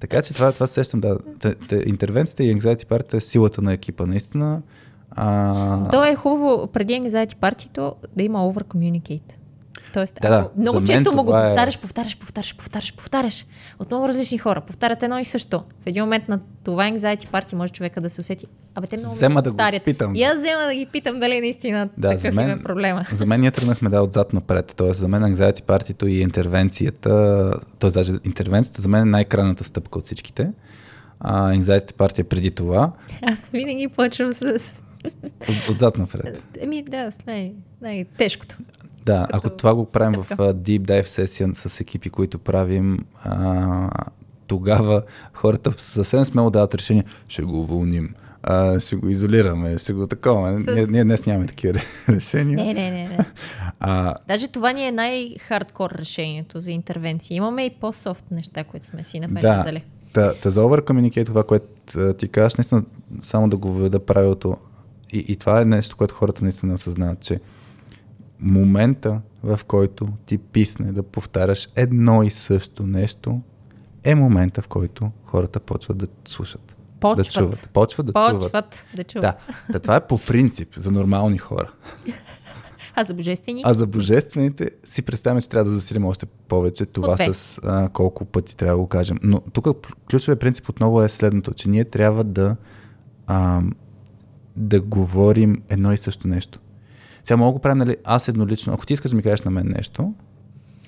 [0.00, 1.18] Така че това, това сещам, да.
[1.40, 4.06] Те, те, интервенцията и anxiety парите е силата на екипа.
[4.06, 4.62] Наистина.
[5.10, 5.90] А...
[5.90, 9.34] То е хубаво преди anxiety партито да има over communicate.
[9.92, 11.46] Тоест, да, ако много често му го е...
[11.46, 13.44] повтаряш, повтаряш, повтаряш, повтаряш, повтаряш
[13.78, 15.58] от много различни хора, повтарят едно и също.
[15.58, 18.46] В един момент на това anxiety party може човека да се усети.
[18.74, 19.80] Абе, те много взема да повтарят.
[19.80, 20.14] Го питам.
[20.14, 23.06] И аз взема да ги питам дали наистина да, такъв за мен, е проблема.
[23.12, 24.74] За мен ние тръгнахме да отзад напред.
[24.76, 27.90] Тоест, за мен anxiety party и интервенцията, т.е.
[27.90, 30.52] даже интервенцията за мен е най-крайната стъпка от всичките.
[31.20, 32.92] А, anxiety party е преди това.
[33.22, 34.60] Аз винаги почвам с
[35.48, 36.44] от, отзад напред.
[36.60, 38.56] Еми да, най- най-тежкото.
[39.06, 39.36] Да, като...
[39.36, 43.90] ако това го правим в uh, Deep Dive сесия с екипи, които правим, а,
[44.46, 50.06] тогава хората съвсем смело дават решение, ще го уволним, а, ще го изолираме, ще го
[50.06, 50.60] такова.
[50.60, 50.74] С...
[50.74, 52.56] Ние, ние днес нямаме такива решения.
[52.56, 53.08] Не, не, не.
[53.08, 53.18] не.
[53.80, 54.14] А...
[54.28, 57.36] Даже това ни е най-хардкор решението за интервенция.
[57.36, 59.84] Имаме и по-софт неща, които сме си набелязали.
[60.14, 61.66] Да, та, та за over communicate, това, което
[62.14, 62.82] ти кажеш, наистина
[63.20, 64.56] само да го въведа правилото.
[65.12, 67.40] И, и това е нещо, което хората наистина осъзнават, че
[68.40, 73.40] момента, в който ти писне да повтаряш едно и също нещо,
[74.04, 76.76] е момента, в който хората почват да слушат.
[77.00, 77.26] Почват.
[77.26, 77.70] Да чуват.
[77.72, 78.86] Почват да почват чуват.
[78.96, 79.22] да чуват.
[79.22, 79.36] Да.
[79.72, 81.72] да, това е по принцип за нормални хора.
[82.98, 83.62] А за божествени?
[83.64, 88.24] А за божествените си представяме, че трябва да засилим още повече това с а, колко
[88.24, 89.18] пъти трябва да го кажем.
[89.22, 89.68] Но тук
[90.10, 92.56] ключовият принцип отново е следното, че ние трябва да,
[93.26, 93.62] а,
[94.56, 96.60] да говорим едно и също нещо.
[97.26, 98.72] Сега мога да го правим, нали, аз еднолично.
[98.72, 100.14] Ако ти искаш да ми кажеш на мен нещо,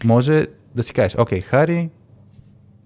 [0.05, 1.91] може да си кажеш, окей, Хари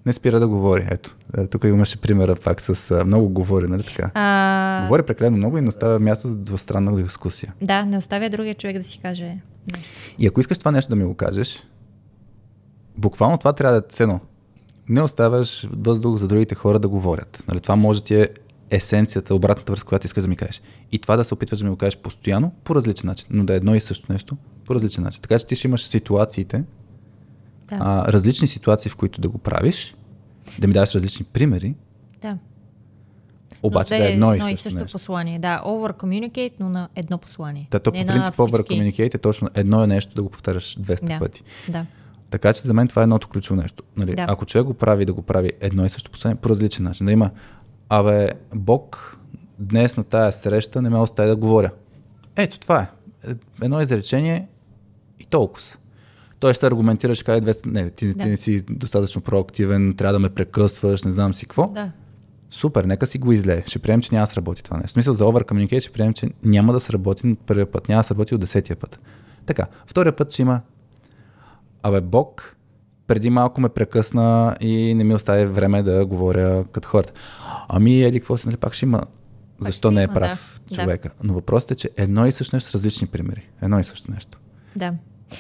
[0.07, 0.87] не спира да говори.
[0.91, 4.11] Ето, е, тук имаше примера пак с а, много говори, нали така?
[4.15, 4.83] А...
[4.83, 7.55] Говори прекалено много и не оставя място за двустранна дискусия.
[7.63, 9.39] Да, не оставя другия човек да си каже
[9.73, 9.89] нещо.
[10.19, 11.63] И ако искаш това нещо да ми го кажеш,
[12.99, 14.21] буквално това трябва да е цено.
[14.89, 17.45] Не оставяш въздух за другите хора да говорят.
[17.49, 18.29] Нали, това може да ти е
[18.73, 20.63] есенцията, обратната връзка, която искаш да ми кажеш.
[20.93, 23.53] И това да се опитваш да ми го кажеш постоянно, по различен начин, но да
[23.53, 25.21] е едно и също нещо, по различен начин.
[25.21, 26.65] Така че ти ще имаш ситуациите,
[27.69, 27.79] да.
[27.81, 29.97] а, различни ситуации, в които да го правиш,
[30.59, 31.75] да ми дадеш различни примери.
[32.23, 32.39] Да.
[33.63, 34.99] Обаче да, е едно, едно и също нещо.
[34.99, 35.39] послание.
[35.39, 37.69] Да, over communicate, но на едно послание.
[37.71, 41.05] Да, то по принцип over communicate е точно едно е нещо да го повтаряш 200
[41.05, 41.19] да.
[41.19, 41.43] пъти.
[41.69, 41.87] Да.
[42.31, 43.83] Така че за мен това е едното ключово нещо.
[43.97, 44.27] Нали, да.
[44.29, 47.13] Ако човек го прави да го прави едно и също послание по различен начин, да
[47.13, 47.31] има
[47.99, 49.17] абе, Бог
[49.59, 51.71] днес на тая среща не ме остави да говоря.
[52.37, 52.89] Ето, това е.
[53.63, 54.49] Едно изречение
[55.21, 55.67] и толкова.
[56.41, 58.23] Той ще аргументираш, кай 200, не, ти, да.
[58.25, 61.67] ти не си достатъчно проактивен, трябва да ме прекъсваш, не знам си какво.
[61.67, 61.93] Да.
[62.51, 63.63] Супер, нека си го излее.
[63.67, 64.89] Ще приемем, че няма да сработи това нещо.
[64.89, 68.01] В смисъл за over communication ще приемем, че няма да сработи от първия път, няма
[68.01, 69.01] да сработи от десетия път.
[69.47, 70.61] Така, втория път ще има
[71.83, 72.57] Абе, Бог
[73.07, 77.13] преди малко ме прекъсна и не ми остави време да говоря като хората.
[77.69, 79.01] Ами, еди, какво си, нали, пак ще има
[79.61, 81.09] защо не е прав да, човека.
[81.09, 81.15] Да.
[81.25, 83.49] Но въпросът е, че едно и също нещо с различни примери.
[83.63, 84.39] Едно и също нещо.
[84.77, 84.93] Да.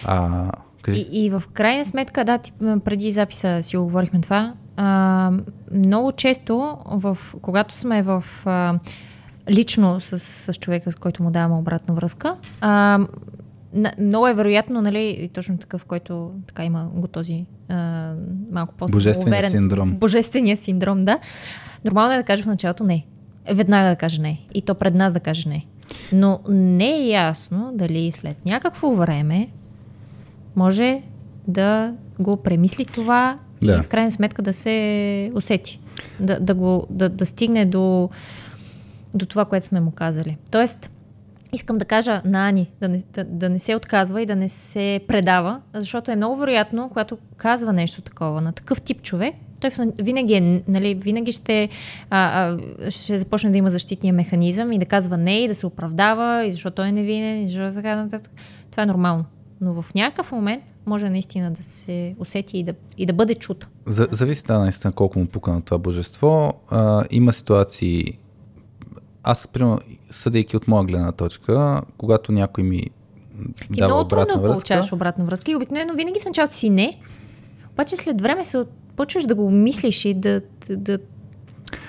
[0.04, 0.50] А,
[0.88, 2.52] и, и в крайна сметка, да, ти,
[2.84, 5.32] преди записа си оговорихме това, а,
[5.72, 8.78] много често, в, когато сме в а,
[9.50, 12.98] лично с, с човека, с който му даваме обратна връзка, а,
[13.98, 18.12] много е вероятно, нали, точно такъв, който така има го този а,
[18.50, 19.96] малко по Божествения синдром.
[19.96, 21.18] Божествения синдром, да.
[21.84, 23.06] Нормално е да каже в началото не.
[23.52, 24.40] Веднага да каже не.
[24.54, 25.66] И то пред нас да каже не.
[26.12, 29.48] Но не е ясно дали след някакво време
[30.56, 31.02] може
[31.48, 33.72] да го премисли това да.
[33.72, 35.80] и в крайна сметка да се усети.
[36.20, 38.10] Да, да, го, да, да стигне до,
[39.14, 40.36] до това, което сме му казали.
[40.50, 40.90] Тоест,
[41.52, 44.48] искам да кажа на Ани да не, да, да не се отказва и да не
[44.48, 49.70] се предава, защото е много вероятно, когато казва нещо такова на такъв тип човек, той
[49.98, 51.68] винаги, е, нали, винаги ще,
[52.10, 52.48] а,
[52.80, 56.46] а, ще започне да има защитния механизъм и да казва не и да се оправдава
[56.46, 58.32] и защото той е невинен и защото така нататък.
[58.70, 59.24] Това е нормално.
[59.60, 63.68] Но в някакъв момент може наистина да се усети и да, и да бъде чута.
[63.86, 66.52] За, зависи да, наистина колко му пука на това божество.
[66.70, 68.18] А, има ситуации,
[69.22, 69.78] аз, примерно,
[70.10, 72.82] съдейки от моя гледна точка, когато някой ми
[73.72, 74.52] Ти дава много трудно връзка.
[74.52, 76.98] получаваш обратна връзка и обикновено винаги в началото си не,
[77.72, 78.64] обаче след време се
[78.96, 80.98] почваш да го мислиш и да, да,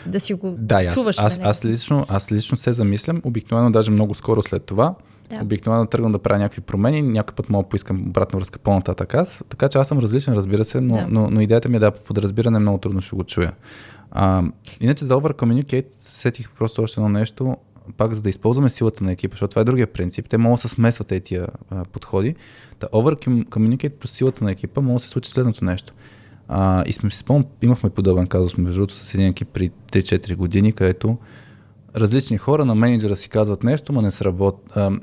[0.06, 1.20] да си го да, аз, чуваш.
[1.20, 1.50] Аз, нали?
[1.50, 4.96] аз, лично, аз лично се замислям, обикновено даже много скоро след това,
[5.30, 5.40] да.
[5.44, 9.44] обикновено тръгвам да правя някакви промени, някой път мога да поискам обратна връзка по-нататък аз,
[9.50, 11.08] така че аз съм различен, разбира се, но, да.
[11.10, 13.52] но, но идеята ми е да по подразбиране много трудно ще го чуя.
[14.16, 14.44] А,
[14.82, 17.58] иначе за Over Communicate сетих просто още едно нещо,
[17.98, 20.30] пак за да използваме силата на екипа, защото това е другия принцип.
[20.30, 21.42] Те могат да се смесват тези
[21.92, 22.36] подходи.
[22.80, 25.94] Та Over Communicate плюс силата на екипа може да се случи следното нещо.
[26.48, 30.36] А, и сме си спомням, имахме подобен казус, между другото, с един екип при 3-4
[30.36, 31.18] години, където
[31.96, 35.00] различни хора на менеджера си казват нещо, но не сработва,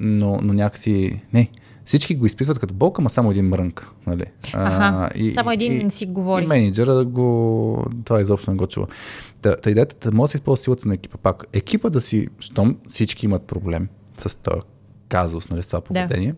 [0.00, 1.22] но, но някакси...
[1.32, 1.50] Не,
[1.88, 3.88] всички го изпитват като болка, ама само един мрънк.
[4.06, 4.24] Нали?
[4.52, 6.44] Аха, а, и, само един и, си говори.
[6.44, 7.86] И менеджера го...
[8.04, 8.86] Това изобщо не го чува.
[9.42, 11.18] Та, та идеята може да се използва силата на екипа.
[11.18, 14.60] Пак екипа да си, щом всички имат проблем с този
[15.08, 16.34] казус, нали, с това поведение,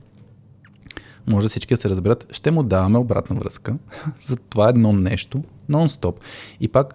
[1.26, 1.32] да.
[1.32, 3.76] може всички да се разберат, ще му даваме обратна връзка
[4.20, 6.14] за това едно нещо, нон-стоп.
[6.60, 6.94] И пак,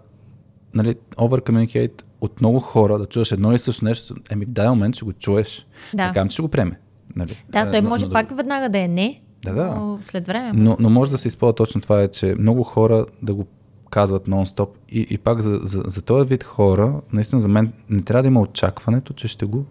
[0.73, 4.71] нали, over communicate от много хора да чуеш едно и също нещо, еми в даден
[4.71, 5.65] момент ще го чуеш.
[5.93, 6.11] Да.
[6.13, 6.79] Така, ще го приеме.
[7.15, 7.43] Нали?
[7.49, 8.35] Да, той може но, пак да...
[8.35, 9.65] веднага да е не, да, да.
[9.65, 10.51] но след време.
[10.53, 13.45] Но, но може да се използва точно това, е, че много хора да го
[13.89, 14.69] казват нон-стоп.
[14.89, 18.27] И, и пак за, за, за този вид хора, наистина за мен не трябва да
[18.27, 19.65] има очакването, че ще го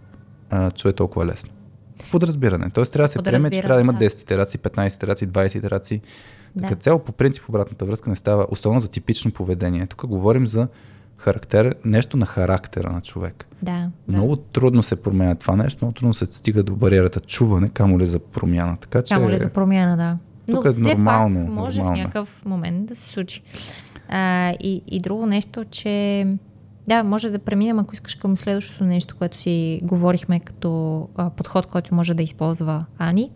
[0.51, 1.51] а, чуе толкова лесно.
[2.11, 2.71] Подразбиране.
[2.71, 4.05] Тоест трябва да се приеме, че трябва да има да.
[4.05, 6.01] 10 итерации, 15 итерации, 20 итерации.
[6.57, 6.63] Да.
[6.63, 9.87] Така цяло по принцип обратната връзка не става, особено за типично поведение.
[9.87, 10.69] Тук говорим за
[11.16, 13.46] характер, нещо на характера на човек.
[13.62, 14.42] Да, много да.
[14.42, 18.18] трудно се променя това нещо, много трудно се стига до бариерата чуване, камо ли за
[18.18, 18.77] промяна.
[18.77, 20.18] Така, че, камо ли за промяна, да.
[20.55, 21.46] Тук Но е нормално.
[21.46, 21.96] Пак може нормално.
[21.96, 23.42] в някакъв момент да се случи.
[24.09, 26.27] А, и, и друго нещо, че
[26.88, 31.66] да, може да преминем, ако искаш към следващото нещо, което си говорихме като а, подход,
[31.66, 33.31] който може да използва Ани.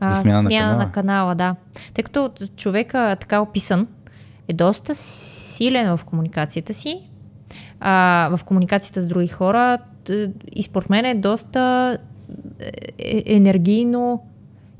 [0.00, 0.84] А, смяна, смяна на, канала.
[0.86, 1.54] на канала, да.
[1.94, 3.86] Тъй като човека така описан
[4.48, 7.00] е доста силен в комуникацията си,
[7.80, 9.78] а, в комуникацията с други хора
[10.52, 11.98] и според мен е доста
[12.98, 14.22] е, енергийно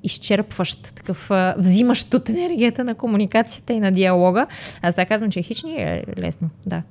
[0.02, 4.46] изчерпващ, такъв а, взимащ от енергията на комуникацията и на диалога.
[4.82, 6.82] Аз сега казвам, че е хични е лесно, да.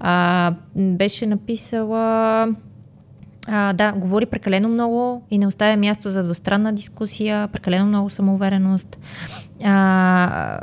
[0.00, 2.48] А, беше написала
[3.46, 8.98] а, да, говори прекалено много и не оставя място за двустранна дискусия, прекалено много самоувереност.
[9.64, 10.60] А,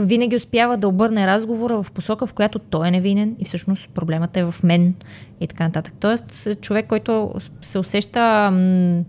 [0.00, 4.36] винаги успява да обърне разговора в посока, в която той е невинен и всъщност проблемът
[4.36, 4.94] е в мен
[5.40, 5.94] и така нататък.
[6.00, 9.04] Тоест, човек, който се усеща м-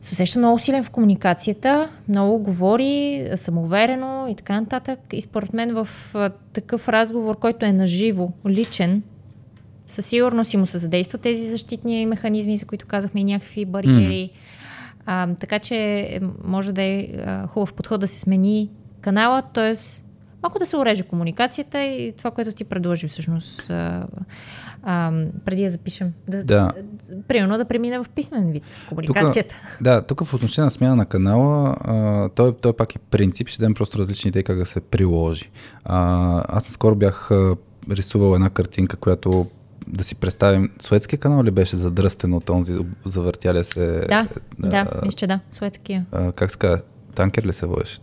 [0.00, 4.98] се усеща много силен в комуникацията, много говори, самоуверено и така нататък.
[5.12, 5.88] И според мен в
[6.52, 9.02] такъв разговор, който е наживо, личен,
[9.86, 14.30] със сигурност и му се задействат тези защитни механизми, за които казахме и някакви бариери.
[14.32, 14.38] Mm.
[15.06, 18.70] А, така че може да е а, хубав подход да се смени
[19.00, 19.74] канала, т.е.
[20.42, 24.06] малко да се уреже комуникацията и това, което ти предложи всъщност а,
[24.82, 25.12] а,
[25.44, 26.12] преди да запишем.
[26.28, 26.72] Да, да.
[27.28, 29.54] Примерно да премина в писмен вид комуникацията.
[29.54, 33.48] Тука, да, тук в отношение на смяна на канала, а, той, той пак е принцип,
[33.48, 35.50] ще дадем просто различни идеи как да се приложи.
[35.84, 37.30] А, аз наскоро бях
[37.90, 39.46] рисувал една картинка, която
[39.86, 44.04] да си представим, Суетския канал ли беше задръстен от онзи завъртяля се?
[44.08, 44.26] Да,
[44.62, 46.06] а, да, мисля, че да, Суетския.
[46.12, 46.82] А, как се казва?
[47.14, 47.98] Танкер ли се водеше?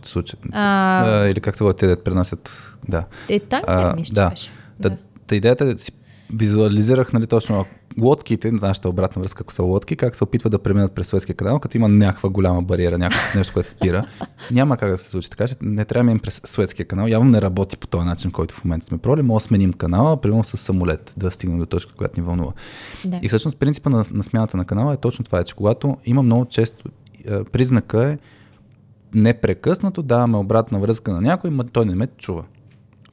[0.52, 1.04] А...
[1.06, 2.74] А, или как се водят те да пренасят?
[2.88, 3.04] Да.
[3.28, 4.30] Е, танкер, мисля, да.
[4.30, 4.50] беше.
[4.80, 4.90] Да.
[4.90, 4.96] да.
[5.26, 5.92] Та идеята е да си
[6.34, 7.66] визуализирах нали, точно
[8.00, 11.58] лодките, нашата обратна връзка, ако са лодки, как се опитват да преминат през Суетския канал,
[11.58, 14.06] като има някаква голяма бариера, някакво нещо, което спира.
[14.50, 15.30] Няма как да се случи.
[15.30, 17.06] Така че не трябва да минем през Суетския канал.
[17.06, 19.22] Явно не работи по този начин, който в момента сме проли.
[19.22, 22.52] Може да сменим канала, примерно с самолет, да стигнем до точка, която ни вълнува.
[23.04, 23.18] Да.
[23.22, 26.22] И всъщност принципа на, на смяната на канала е точно това, е, че когато има
[26.22, 26.84] много често
[27.52, 28.18] признака е
[29.14, 32.44] непрекъснато даваме обратна връзка на някой, но той не ме чува.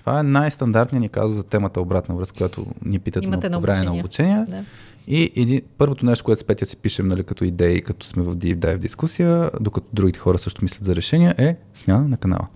[0.09, 3.85] Това е най-стандартният ни казус за темата обратна връзка, която ни питат Имате на време
[3.85, 4.45] на обучение.
[4.49, 4.63] Да.
[5.07, 8.35] И един, първото нещо, което с Петя си пишем нали, като идеи, като сме в
[8.35, 12.47] Deep Dive дискусия, докато другите хора също мислят за решения, е смяна на канала.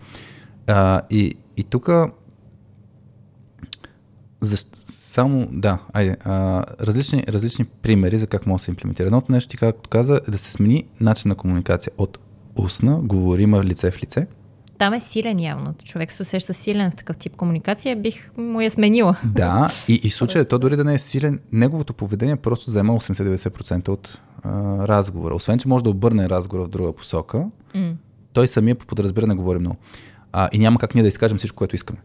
[0.67, 1.89] А, и, и тук
[4.85, 9.07] само, да, айде, а, различни, различни примери за как може да се имплементира.
[9.07, 12.19] Едното нещо ти, както каза, е да се смени начин на комуникация от
[12.55, 14.27] устна, говорима лице в лице,
[14.83, 15.73] там е силен явно.
[15.83, 19.17] Човек се усеща силен в такъв тип комуникация, бих му я сменила.
[19.25, 23.89] Да, и, и случая то дори да не е силен, неговото поведение просто заема 80-90%
[23.89, 24.51] от а,
[24.87, 25.35] разговора.
[25.35, 27.93] Освен, че може да обърне разговора в друга посока, mm.
[28.33, 29.75] той самия по подразбиране говори много.
[30.33, 31.99] А, и няма как ние да изкажем всичко, което искаме.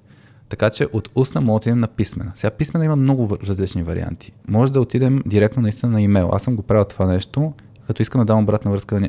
[0.48, 2.32] Така че от устна може да отидем на писмена.
[2.34, 4.32] Сега писмена има много различни варианти.
[4.48, 6.30] Може да отидем директно наистина на имейл.
[6.32, 7.52] Аз съм го правил това нещо,
[7.86, 9.08] като искам да дам обратна връзка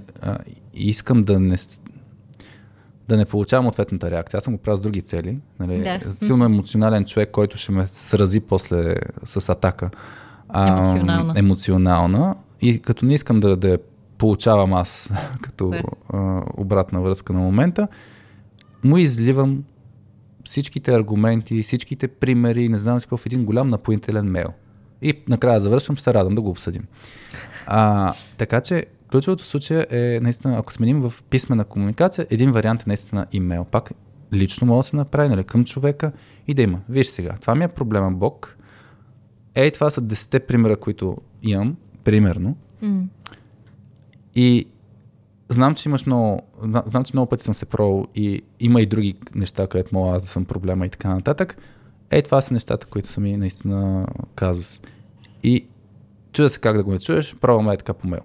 [0.74, 1.58] и искам да не,
[3.10, 4.38] да не получавам ответната реакция.
[4.38, 5.38] Аз съм го правил с други цели.
[5.60, 5.84] Нали?
[5.84, 6.14] Да.
[6.14, 9.90] Силно емоционален човек, който ще ме срази после с атака.
[10.56, 11.34] Емоционална.
[11.36, 12.36] емоционална.
[12.62, 13.78] И като не искам да, да
[14.18, 15.10] получавам аз
[15.42, 15.82] като Да.
[16.14, 17.88] а, обратна връзка на момента,
[18.84, 19.64] му изливам
[20.46, 24.54] всичките аргументи, всичките примери, не знам си какво, в един голям напоителен мейл.
[25.02, 26.84] И накрая завършвам, ще се радвам да го обсъдим.
[27.68, 32.86] А, така че ключовото случая е наистина, ако сменим в писмена комуникация, един вариант е
[32.88, 33.66] наистина имейл.
[33.66, 33.92] Пак
[34.34, 36.12] лично може да се направи нали, към човека
[36.48, 36.82] и да има.
[36.90, 38.58] Виж сега, това ми е проблема, Бог.
[39.56, 42.56] Ей, това са 10 примера, които имам, примерно.
[42.82, 43.04] М.
[44.36, 44.66] И
[45.50, 48.86] знам, че имаш много, зна- знам, че много пъти съм се пробвал и има и
[48.86, 51.58] други неща, където мога аз да съм проблема и така нататък.
[52.12, 54.82] Ей, това са нещата, които са ми наистина казус.
[55.44, 55.68] И
[56.34, 58.22] чудя се как да го не чуеш, пробваме е така по мейл.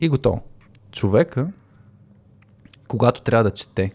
[0.00, 0.42] И готово.
[0.92, 1.48] Човека,
[2.88, 3.92] когато трябва да чете,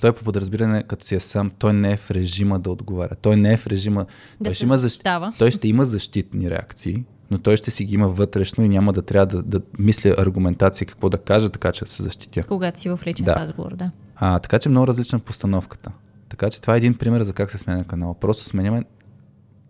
[0.00, 3.14] той по подразбиране, като си е сам, той не е в режима да отговаря.
[3.22, 4.06] Той не е в режима.
[4.40, 5.02] Да той, ще има защ...
[5.38, 9.02] той ще има защитни реакции, но той ще си ги има вътрешно и няма да
[9.02, 12.42] трябва да, да мисля аргументация какво да кажа, така че да се защитя.
[12.42, 13.34] Когато си в личен Да.
[13.36, 13.90] разговор, да.
[14.16, 15.92] А, така че много различна постановката.
[16.28, 18.14] Така че това е един пример за как се сменя канала.
[18.14, 18.84] Просто сменяме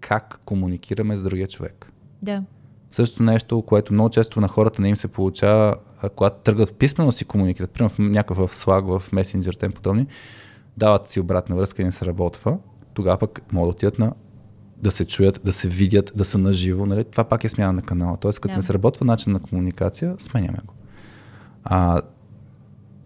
[0.01, 1.92] как комуникираме с другия човек.
[2.23, 2.42] Да.
[2.94, 5.74] Също нещо, което много често на хората не им се получава,
[6.16, 10.07] когато тръгват писмено си комуникират, примерно в някакъв в Slack, в Messenger, тем подобни,
[10.76, 12.59] дават си обратна връзка и не се работва,
[12.94, 14.12] тогава пък могат да отидат на
[14.76, 16.87] да се чуят, да се видят, да са наживо.
[16.87, 17.04] Нали?
[17.04, 18.16] Това пак е смяна на канала.
[18.16, 18.57] Тоест, като Да.
[18.57, 20.74] не се работва начин на комуникация, сменяме го.
[21.64, 22.02] А,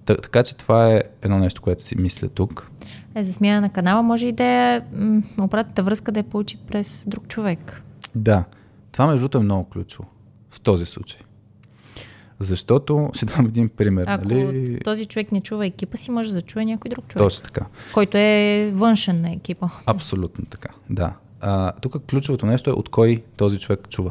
[0.05, 2.71] та, така че това е едно нещо, което си мисля тук.
[3.15, 6.57] Е, за смяна на канала може и да е м, обратната връзка да я получи
[6.57, 7.83] през друг човек.
[8.15, 8.45] Да,
[8.93, 10.09] това между другото е много ключово
[10.51, 11.21] в този случай.
[12.41, 14.79] Защото, ще дам един пример, Ако нали?
[14.85, 17.67] този човек не чува екипа си, може да чуе някой друг човек, Точно така.
[17.95, 19.69] който е външен на екипа.
[19.87, 21.15] Абсолютно така, да.
[21.41, 24.11] А, тук ключовото нещо е от кой този човек чува.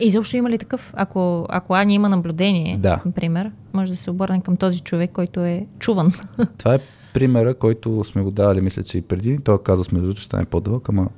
[0.00, 0.92] И изобщо има ли такъв?
[0.96, 3.02] Ако, ако Ани има наблюдение, Да.
[3.06, 6.12] например, може да се обърне към този човек, който е чуван.
[6.58, 6.78] Това е
[7.14, 9.38] примера, който сме го давали, мисля, че и преди.
[9.38, 11.08] Той между другото, ще стане по-дълъг, ама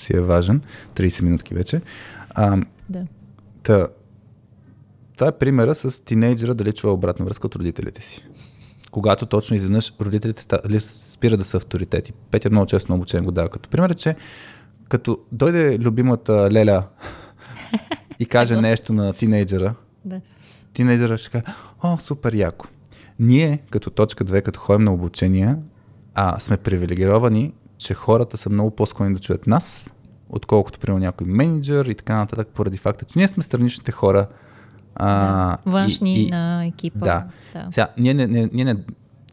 [0.00, 0.62] си е важен.
[0.94, 1.80] 30 минутки вече.
[2.30, 3.06] А, да.
[3.62, 3.88] Та,
[5.16, 8.24] това е примера с тинейджера дали чува обратна връзка от родителите си.
[8.90, 12.12] Когато точно изведнъж родителите ста- ли- спира да са авторитети.
[12.30, 14.16] Петя много често на обучение го дава като пример, е, че
[14.88, 16.82] като дойде любимата Леля
[18.18, 20.20] и каже нещо на тинейджера, да.
[20.72, 21.44] тинейджера ще каже,
[21.82, 22.66] о, супер яко.
[23.20, 25.56] Ние, като точка 2, като ходим на обучение,
[26.14, 29.94] а сме привилегировани, че хората са много по-склонни да чуят нас,
[30.28, 34.26] отколкото, примерно, някой менеджер и така нататък, поради факта, че ние сме страничните хора.
[34.94, 35.58] А, да.
[35.66, 36.98] Външни и, и, на екипа.
[36.98, 37.24] Да.
[37.52, 37.68] да.
[37.72, 38.76] Сега, ние не, не, ние не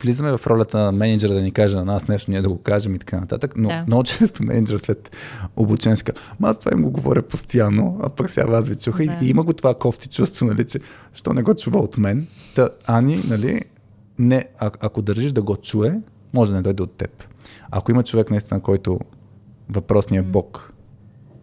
[0.02, 2.96] влизаме в ролята на менеджера да ни каже на нас нещо, ние да го кажем
[2.96, 3.84] и така нататък, но Да.
[3.88, 5.16] много често менеджер след
[5.56, 6.04] обучение си
[6.40, 9.18] «Ма аз това им го говоря постоянно, а пък сега вас ви чуха Да.
[9.22, 10.80] и, и има го това кофти чувство, нали, че
[11.14, 12.28] що не го чува от мен.
[12.56, 13.62] Та, Ани, нали,
[14.20, 16.02] не, а, ако държиш да го чуе,
[16.36, 17.24] може да не дойде от теб.
[17.72, 19.00] Ако има човек наистина, който
[19.70, 20.74] въпросният бог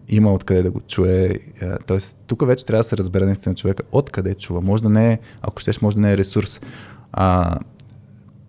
[0.09, 1.25] има откъде да го чуе.
[1.25, 1.39] е,
[1.87, 4.61] Тоест, тук вече трябва да се разбере наистина човека откъде чува.
[4.61, 6.61] Може да не е, ако щеш, може да не е ресурс.
[7.13, 7.59] А,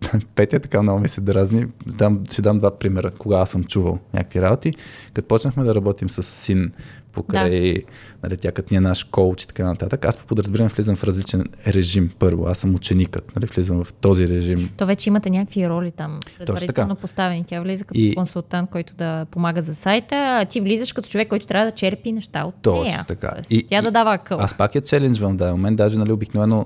[0.35, 1.67] Петя така много ми се дразни.
[1.87, 4.73] Дам, ще дам два примера, кога аз съм чувал някакви работи.
[5.13, 6.71] Като почнахме да работим с син
[7.13, 7.75] покрай,
[8.23, 11.03] нали, тя като ни е наш коуч и така нататък, аз по подразбиране влизам в
[11.03, 12.47] различен режим първо.
[12.47, 14.69] Аз съм ученикът, нали, влизам в този режим.
[14.77, 17.43] То вече имате някакви роли там, предварително поставени.
[17.47, 21.27] Тя влиза като И- консултант, който да помага за сайта, а ти влизаш като човек,
[21.27, 23.05] който трябва да черпи неща от Точно нея.
[23.07, 23.31] така.
[23.35, 24.39] Тоест, И- тя да дава акъл.
[24.39, 26.65] Аз пак я челенджвам в даден момент, даже нали, обикновено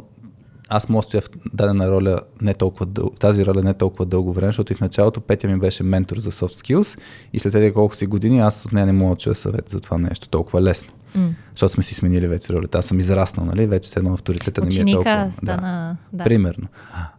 [0.69, 3.12] аз мога стоя в дадена роля не толкова дъл...
[3.15, 6.17] в тази роля не толкова дълго време, защото и в началото Петя ми беше ментор
[6.17, 6.99] за soft skills
[7.34, 9.80] и след тези колко си години аз от нея не мога да чуя съвет за
[9.80, 10.93] това нещо толкова лесно.
[11.15, 11.30] М.
[11.51, 12.77] Защото сме си сменили вече ролята.
[12.77, 13.67] Аз съм израснал, нали?
[13.67, 15.32] Вече с едно авторитета не ми е толкова.
[15.32, 15.97] Стана...
[16.13, 16.17] Да.
[16.17, 16.23] Да.
[16.23, 16.67] Примерно.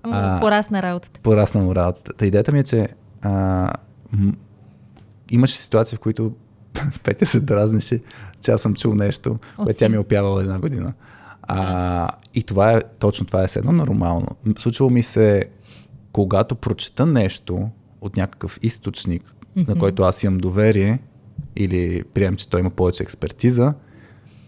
[0.06, 1.20] М, Порасна работата.
[1.20, 2.12] Порасна му работата.
[2.12, 2.88] Та идеята ми е, че
[3.22, 3.30] а,
[4.12, 4.32] м-
[5.30, 6.32] имаше ситуации, в които
[7.04, 8.00] Петя се дразнеше,
[8.40, 10.92] че аз съм чул нещо, което тя ми е опявала една година.
[11.48, 14.26] А, и това е, точно това е едно нормално.
[14.44, 15.44] М, Случвало ми се,
[16.12, 17.68] когато прочета нещо
[18.00, 19.68] от някакъв източник, mm-hmm.
[19.68, 20.98] на който аз имам доверие,
[21.56, 23.74] или приемам, че той има повече експертиза,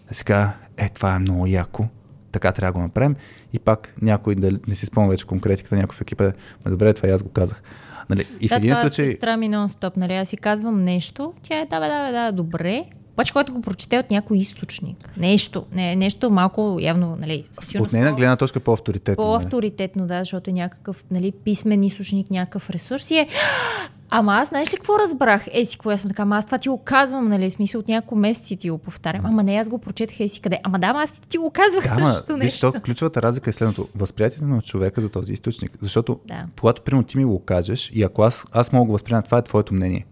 [0.09, 1.89] да си кажа, е, това е много яко,
[2.33, 3.17] така трябва да го направим.
[3.53, 6.25] И пак някой, да не си спомня вече конкретиката, някой в екипа,
[6.65, 7.63] ме добре, това и аз го казах.
[8.11, 8.27] Нали?
[8.41, 9.09] И в да, един това случай...
[9.09, 10.15] сестра ми нон-стоп, нали?
[10.15, 12.85] Аз си казвам нещо, тя е, да, бе, да, бе, да, добре.
[13.21, 17.45] Обаче, когато го прочете от някой източник, нещо, не, нещо малко явно, нали,
[17.79, 19.25] От нейна гледна точка е по-авторитетно.
[19.25, 23.29] По-авторитетно, да, защото е някакъв нали, писмен източник, някакъв ресурс и е
[24.11, 25.47] Ама аз знаеш ли какво разбрах?
[25.53, 28.17] Е си, какво съм така, ама аз това ти го казвам, нали, смисъл от няколко
[28.17, 29.27] месеци ти го повтарям.
[29.27, 30.59] Ама не, аз го прочетах е си къде.
[30.63, 32.71] Ама да, ама аз ти го казвах да, също нещо.
[32.71, 33.89] Виж, ключовата разлика е следното.
[33.95, 35.73] Възприятието на човека за този източник.
[35.81, 36.47] Защото, да.
[36.61, 39.39] когато примерно ти ми го кажеш и ако аз, аз мога да го възприема, това
[39.39, 40.07] е твоето мнение.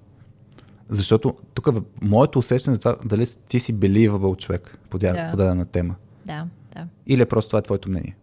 [0.89, 1.69] Защото тук
[2.03, 5.13] моето усещане за това дали ти си believable човек по, да.
[5.13, 5.95] дадена тема.
[6.27, 6.87] Да, да.
[7.07, 8.17] Или е просто това е твоето мнение.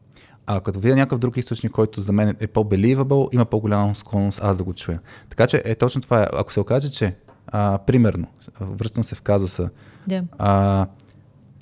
[0.48, 4.58] А като видя някакъв друг източник, който за мен е по-believable, има по-голяма склонност аз
[4.58, 5.00] да го чуя.
[5.30, 6.24] Така че е точно това.
[6.24, 6.28] Е.
[6.34, 7.16] Ако се окаже, че
[7.48, 8.28] а, примерно,
[8.60, 9.70] връщам се в казуса,
[10.10, 10.24] yeah.
[10.38, 10.88] а,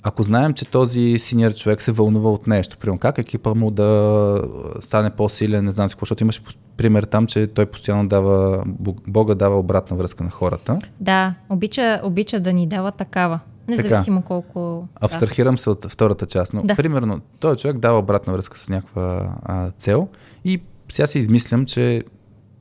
[0.02, 4.42] ако знаем, че този синьор човек се вълнува от нещо, примерно как екипа му да
[4.80, 6.42] стане по-силен, не знам си какво, защото имаше
[6.76, 8.64] пример там, че той постоянно дава,
[9.08, 10.78] Бога дава обратна връзка на хората.
[11.00, 13.40] Да, обича, обича да ни дава такава.
[13.68, 14.88] Независимо така, колко.
[15.00, 15.62] Абстрахирам да.
[15.62, 16.74] се от втората част, но да.
[16.74, 20.08] примерно този човек дава обратна връзка с някаква а, цел
[20.44, 20.62] и
[20.92, 22.04] сега си измислям, че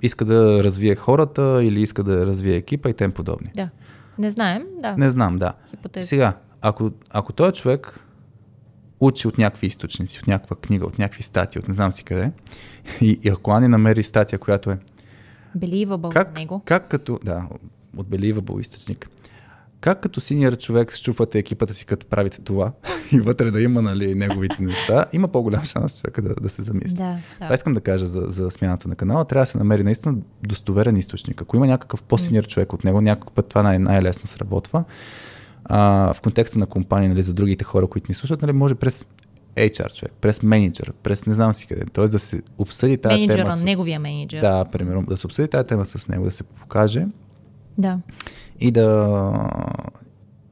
[0.01, 3.51] иска да развие хората или иска да развие екипа и тем подобни.
[3.55, 3.69] Да.
[4.17, 4.95] Не знаем, да.
[4.97, 5.53] Не знам, да.
[5.69, 6.07] Хипотеза.
[6.07, 7.99] Сега, ако, ако този човек
[9.05, 12.31] учи от някакви източници, от някаква книга, от някакви статии, от не знам си къде,
[13.01, 14.77] и, и ако Ани намери статия, която е
[15.57, 16.61] Believable как, него.
[16.65, 17.47] Как като, да,
[17.97, 19.09] от Believable източник,
[19.83, 22.71] как като синьор човек счупвате екипата си, като правите това
[23.11, 26.95] и вътре да има нали, неговите неща, има по-голям шанс човека да, да се замисли.
[26.95, 27.45] Да, да.
[27.45, 29.25] Това искам да кажа за, за смяната на канала.
[29.25, 30.15] Трябва да се намери наистина
[30.47, 31.41] достоверен източник.
[31.41, 34.83] Ако има някакъв по-синьор човек от него, някакъв път това най- най-лесно сработва.
[35.65, 39.05] А, в контекста на компания, нали, за другите хора, които ни слушат, нали, може през
[39.55, 41.85] HR човек, през менеджер, през не знам си къде.
[41.93, 43.51] Тоест да се обсъди тази Менеджера, тема.
[43.51, 43.63] С...
[43.63, 44.41] неговия менеджер.
[44.41, 47.05] Да, примерно, да се обсъди тази тема с него, да се покаже.
[47.77, 47.99] Да
[48.59, 49.09] и да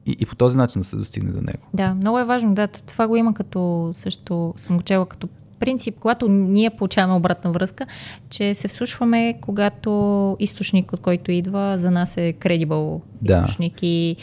[0.06, 1.62] и, и по този начин да се достигне до него.
[1.74, 2.54] Да, много е важно.
[2.54, 5.28] Да, това го има като също съм го чела като
[5.60, 7.86] принцип, когато ние получаваме обратна връзка,
[8.30, 13.38] че се вслушваме, когато източник, от който идва, за нас е credible да.
[13.38, 14.16] източник и,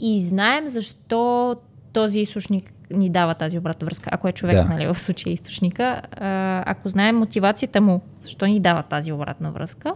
[0.00, 1.56] и знаем защо
[1.92, 4.64] този източник ни дава тази обратна връзка, ако е човек, да.
[4.64, 6.02] нали, в случая източника.
[6.66, 9.94] Ако знаем мотивацията му, защо ни дава тази обратна връзка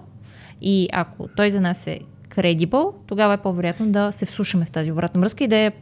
[0.61, 4.93] и ако той за нас е credible, тогава е по-вероятно да се вслушаме в тази
[4.93, 5.73] обратна връзка и да я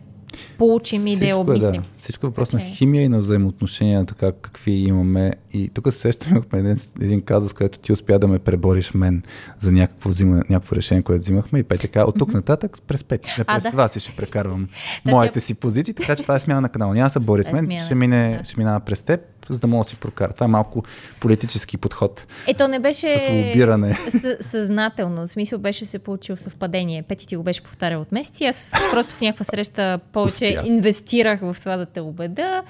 [0.59, 1.75] получим и да я обмислим.
[1.75, 1.83] Е, да.
[1.97, 5.33] Всичко е въпрос на химия и на взаимоотношения, така какви имаме.
[5.53, 9.23] И тук се сещаме един, един казус, където ти успя да ме пребориш мен
[9.61, 11.59] за някакво, взима, някакво решение, което взимахме.
[11.59, 13.35] И Петя каза, от тук нататък през Петя.
[13.39, 13.77] Не, през а, да.
[13.77, 14.69] вас ще прекарвам
[15.05, 16.95] моите си позиции, така че това е смяна на канала.
[16.95, 18.45] Няма да се бори с е, мен, ще, мине, да.
[18.45, 20.33] ще минава през теб за да мога да си прокара.
[20.33, 20.83] Това е малко
[21.21, 22.27] политически подход.
[22.47, 23.99] Ето не беше с лобиране.
[24.41, 25.27] съзнателно.
[25.27, 27.03] В смисъл беше се получил съвпадение.
[27.03, 28.45] Пети ти го беше повтарял от месеци.
[28.45, 30.69] Аз просто в някаква среща повече Успя.
[30.69, 32.63] инвестирах в това да те убеда.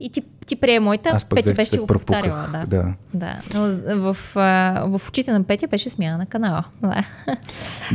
[0.00, 2.48] И ти, ти прие моята, Аз Петя беше го повтаряла.
[2.52, 2.66] Да.
[2.66, 2.94] да.
[3.14, 3.40] да.
[3.54, 3.60] Но
[4.00, 6.64] в, в, в очите на Петя беше смяна на канала.
[6.82, 7.04] Да.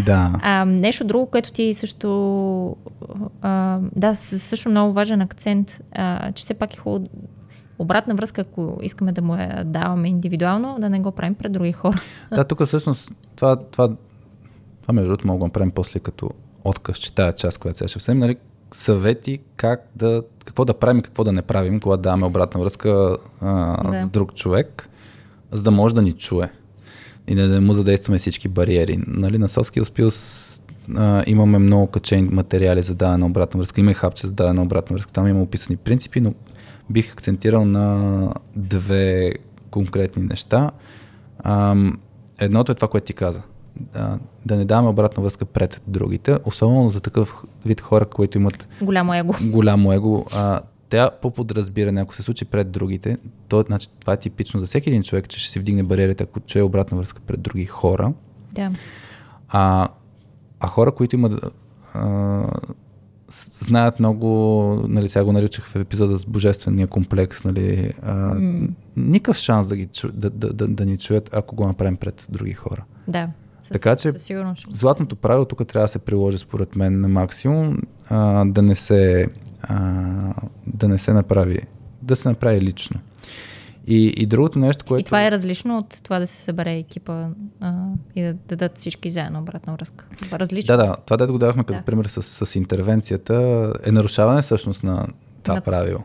[0.06, 0.32] да.
[0.42, 2.78] А, нещо друго, което ти също
[3.42, 7.06] а, да, също много важен акцент, а, че все пак е хубаво
[7.80, 11.72] обратна връзка, ако искаме да му я даваме индивидуално, да не го правим пред други
[11.72, 12.02] хора.
[12.36, 13.90] Да, тук всъщност това, това,
[14.82, 16.30] това между другото мога да направим после като
[16.66, 18.38] отказ, че тази част, която сега ще вземем, нали,
[18.72, 23.18] съвети как да, какво да правим и какво да не правим, когато даваме обратна връзка
[23.42, 24.06] а, да.
[24.06, 24.90] с друг човек,
[25.52, 26.52] за да може да ни чуе
[27.28, 29.00] и да, да му задействаме всички бариери.
[29.08, 30.62] Нали, на Soft Skills
[30.96, 33.82] а, имаме много качени материали за дадена обратна връзка.
[33.82, 35.14] Има и хапче за дадена обратна връзка.
[35.14, 36.34] Там има описани принципи, но
[36.90, 39.34] бих акцентирал на две
[39.72, 40.72] конкретни неща.
[41.44, 42.00] Ам,
[42.40, 43.42] едното е това, което ти каза.
[43.94, 48.68] Да, да не даваме обратна връзка пред другите, особено за такъв вид хора, които имат
[48.82, 49.34] голямо его.
[49.44, 50.26] Голямо его.
[50.34, 53.18] А, тя по подразбиране, ако се случи пред другите,
[53.48, 56.40] то, значи, това е типично за всеки един човек, че ще си вдигне бариерите, ако
[56.40, 58.14] чуе обратна връзка пред други хора.
[58.52, 58.72] Да.
[59.50, 59.88] А,
[60.60, 61.46] а хора, които имат
[61.94, 62.48] а,
[63.66, 64.28] знаят много,
[64.88, 68.70] нали, сега го наричах в епизода с Божествения комплекс, нали, а, mm.
[68.98, 72.54] никакъв шанс да, ги, да, да, да, да ни чуят, ако го направим пред други
[72.54, 72.84] хора.
[73.08, 73.30] Да.
[73.64, 74.12] Със, така че
[74.70, 77.78] златното правило тук трябва да се приложи според мен на максимум,
[78.10, 79.28] а, да, не се,
[79.62, 80.34] а,
[80.68, 81.60] да не се направи,
[82.02, 83.00] да се направи лично.
[83.88, 85.02] И, и другото нещо, което...
[85.02, 87.28] И това е различно от това да се събере екипа
[87.60, 87.74] а,
[88.16, 90.06] и да дадат всички заедно обратна връзка.
[90.32, 90.78] Различно.
[90.78, 90.96] Да, да.
[91.06, 91.86] Това, дето го давахме като да.
[91.86, 95.08] пример с, с интервенцията, е нарушаване всъщност на
[95.44, 95.62] това на...
[95.62, 96.00] правило.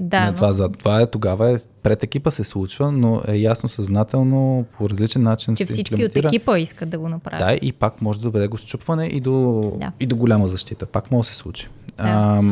[0.00, 0.34] Да, не, но...
[0.34, 4.90] това, за, това е тогава е, пред екипа се случва, но е ясно съзнателно по
[4.90, 7.38] различен начин че всички от екипа искат да го направят.
[7.38, 9.92] Да, и пак може да доведе го счупване и до, Да.
[10.00, 10.86] и до голяма защита.
[10.86, 11.68] Пак може да се случи.
[11.98, 12.42] А,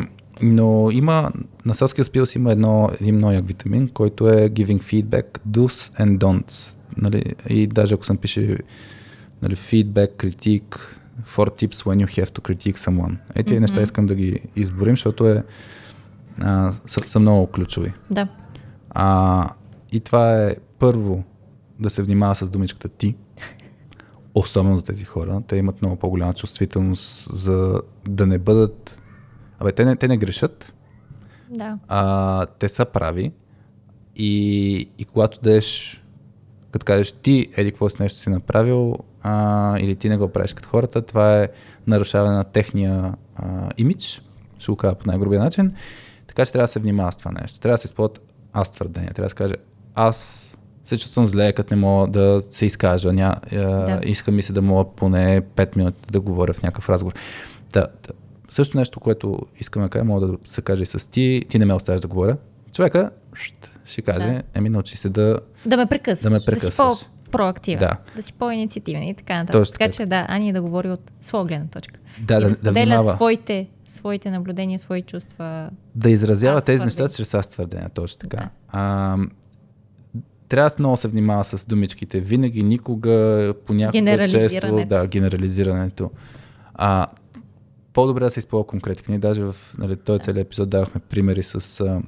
[0.42, 1.30] но има,
[1.64, 6.18] на селския спилс има едно, един много як витамин, който е giving feedback, do's and
[6.18, 6.76] don'ts.
[6.96, 7.22] Нали?
[7.48, 8.58] И даже ако съм пише
[9.42, 13.16] нали, feedback, критик, four tips when you have to critique someone.
[13.34, 15.44] Е, тези неща искам да ги изборим, защото е,
[16.40, 17.92] а, са, са много ключови.
[18.10, 18.28] Да.
[18.90, 19.48] А,
[19.92, 21.24] и това е първо
[21.80, 23.16] да се внимава с думичката ти,
[24.34, 25.42] особено за тези хора.
[25.46, 28.99] Те имат много по-голяма чувствителност за да не бъдат...
[29.60, 30.74] Абе, те не, те не грешат,
[31.50, 31.78] Да.
[31.88, 33.32] а, те са прави
[34.16, 36.02] и, и когато дадеш,
[36.70, 40.54] като кажеш ти, еди какво си нещо си направил, а, или ти не го правиш
[40.54, 41.48] като хората, това е
[41.86, 44.22] нарушаване на техния а, имидж,
[44.58, 45.74] ще го кажа по най-грубия начин,
[46.26, 47.60] така че трябва да се внимава с това нещо.
[47.60, 48.20] Трябва да се използват
[48.52, 49.54] аз твърдения, трябва да се каже
[49.94, 53.84] аз се чувствам зле, като не мога да се изкажа, ня, да.
[53.84, 54.00] Да.
[54.04, 57.14] иска ми се да мога поне 5 минути да говоря в някакъв разговор.
[57.72, 58.12] Да, да.
[58.50, 61.64] Също нещо, което искаме да кажа, мога да се каже и с ти, ти не
[61.64, 62.36] ме оставяш да говоря.
[62.72, 63.10] Човека
[63.84, 64.42] ще каже, Да.
[64.54, 65.38] еми научи се да...
[65.66, 66.22] Да ме прекъсваш.
[66.22, 66.72] Да ме Да прекъсваш.
[66.72, 66.76] си
[67.26, 67.78] по-проактивен.
[67.78, 67.96] Да.
[68.16, 69.60] Да си по-инициативен и така нататък.
[69.60, 69.92] Точно така, така.
[69.92, 72.00] че да, Ани да говори от своя гледна точка.
[72.20, 73.14] Да, и да, да, да споделя внимава.
[73.14, 75.70] своите, своите наблюдения, свои чувства.
[75.94, 77.04] Да изразява Аз тези твърдения.
[77.04, 78.36] неща чрез аз твърдения, точно така.
[78.36, 78.48] Да.
[78.68, 79.16] А,
[80.48, 82.20] трябва много се внимава с думичките.
[82.20, 86.10] Винаги, никога, понякога, често, да, генерализирането.
[86.74, 87.06] А,
[88.00, 89.12] по-добре да се използва конкретика.
[89.12, 92.02] Ние даже в нали, този целият епизод давахме примери с а,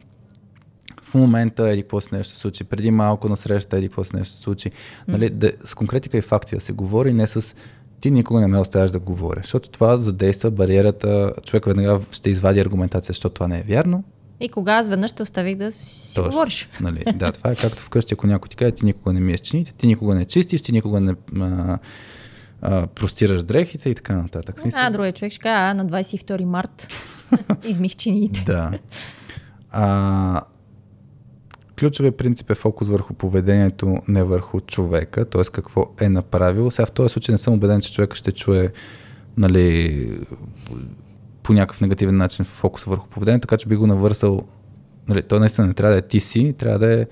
[1.02, 4.16] в момента еди какво се нещо се случи, преди малко на среща еди какво се
[4.16, 4.70] нещо се случи.
[5.08, 7.54] Нали, да, с конкретика и факти да се говори, не с
[8.00, 9.40] ти никога не ме оставяш да говоря.
[9.42, 14.04] Защото това задейства бариерата, човек веднага ще извади аргументация, защото това не е вярно.
[14.40, 16.30] И кога аз веднъж те оставих да си Точно.
[16.30, 16.68] говориш.
[16.80, 19.72] Нали, да, това е както вкъщи, ако някой ти каже, ти никога не миеш чините,
[19.72, 21.78] ти никога не чистиш, ти никога не а,
[22.62, 24.60] а, простираш дрехите и така нататък.
[24.60, 26.88] Смисъл, А, другия човек ще каже, а, на 22 март
[27.64, 28.44] измих чиниите.
[28.46, 28.78] Да.
[29.70, 30.40] А,
[31.78, 35.42] ключовият принцип е фокус върху поведението, не върху човека, т.е.
[35.52, 36.70] какво е направил.
[36.70, 38.72] Сега в този случай не съм убеден, че човека ще чуе
[39.36, 40.08] нали,
[41.42, 44.40] по някакъв негативен начин фокус върху поведението, така че би го навърсал.
[45.08, 47.06] Нали, той наистина не трябва да е ти си, трябва да е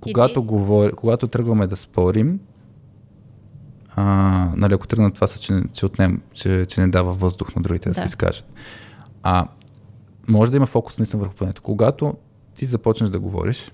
[0.00, 2.40] когато, говори, когато тръгваме да спорим,
[3.96, 7.62] а, нали, ако тръгна това, са, че, че, отнем, че, че не дава въздух на
[7.62, 8.46] другите да, да се изкажат.
[9.22, 9.46] А
[10.28, 11.60] може да има фокус наистина върху планета.
[11.60, 12.14] Когато
[12.54, 13.72] ти започнеш да говориш,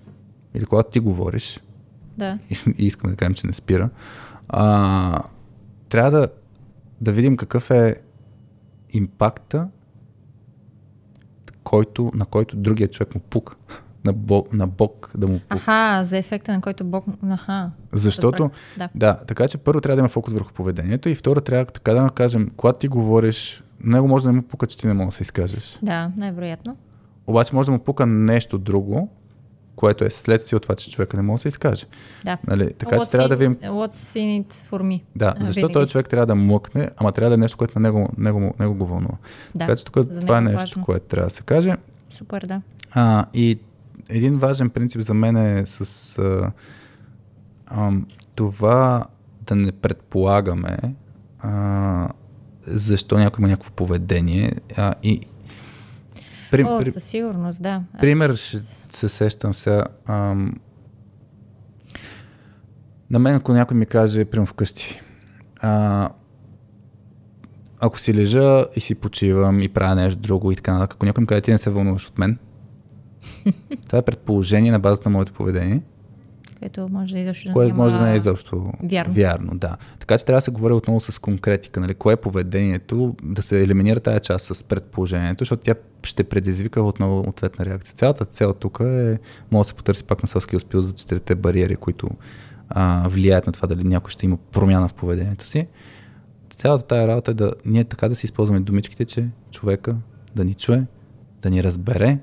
[0.54, 1.60] или когато ти говориш,
[2.18, 2.38] Да.
[2.50, 3.90] и, и искаме да кажем, че не спира,
[4.48, 5.22] а,
[5.88, 6.28] трябва да,
[7.00, 7.96] да видим какъв е
[8.90, 9.68] импакта,
[11.64, 13.56] който, на който другия човек му пука.
[14.04, 15.40] На Бог, на Бог да му.
[15.48, 17.04] Аха, за ефекта, на който Бог...
[17.30, 17.70] Аха.
[17.92, 18.50] Защото.
[18.78, 18.88] Да.
[18.94, 22.10] да, така че първо трябва да има фокус върху поведението и второ трябва така да
[22.10, 25.22] кажем, когато ти говориш, него може да му пука, че ти не можеш да се
[25.22, 25.78] изкажеш.
[25.82, 26.76] Да, най-вероятно.
[27.26, 29.08] Обаче може да му пука нещо друго,
[29.76, 31.86] което е следствие от това, че човека не може да се изкаже.
[32.24, 32.38] Да.
[32.46, 32.74] Нали?
[32.74, 33.56] Така че What's трябва да in- видим.
[33.56, 35.02] What's in it for me?
[35.16, 38.08] Да, защото този човек трябва да млъкне, ама трябва да е нещо, което на него,
[38.18, 39.14] него, него го вълнува.
[39.54, 40.84] Да, така че тук това е е нещо, важно.
[40.84, 41.76] което трябва да се каже.
[42.10, 42.62] Супер, да.
[42.90, 43.58] А, и
[44.08, 46.52] един важен принцип за мен е с а,
[47.66, 49.04] ам, това
[49.42, 50.78] да не предполагаме
[51.40, 52.08] а,
[52.66, 54.52] защо някой има някакво поведение.
[54.76, 55.20] А, и,
[56.50, 57.82] при, О, при, със сигурност, да.
[58.00, 58.58] Пример ще
[58.96, 59.84] се сещам сега.
[60.06, 60.54] Ам,
[63.10, 65.00] на мен, ако някой ми каже, примерно вкъщи,
[65.60, 66.08] а,
[67.80, 71.20] ако си лежа и си почивам и правя нещо друго и така нататък, ако някой
[71.20, 72.38] ми каже, ти не се вълнуваш от мен,
[73.86, 75.82] това е предположение на базата на моето поведение,
[76.58, 77.84] Което може да изобщо което няма...
[77.84, 79.14] може да не е изобщо вярно.
[79.14, 79.76] вярно да.
[79.98, 81.94] Така че трябва да се говори отново с конкретика, нали?
[81.94, 87.20] кое е поведението, да се елиминира тая част с предположението, защото тя ще предизвика отново
[87.28, 87.94] ответна реакция.
[87.94, 89.18] Цялата цел тук е,
[89.50, 92.10] може да се потърси пак на селски успил за четирите бариери, които
[92.68, 95.66] а, влияят на това дали някой ще има промяна в поведението си.
[96.50, 99.96] Цялата тая работа е да ние така да си използваме думичките, че човека
[100.36, 100.84] да ни чуе,
[101.42, 102.18] да ни разбере,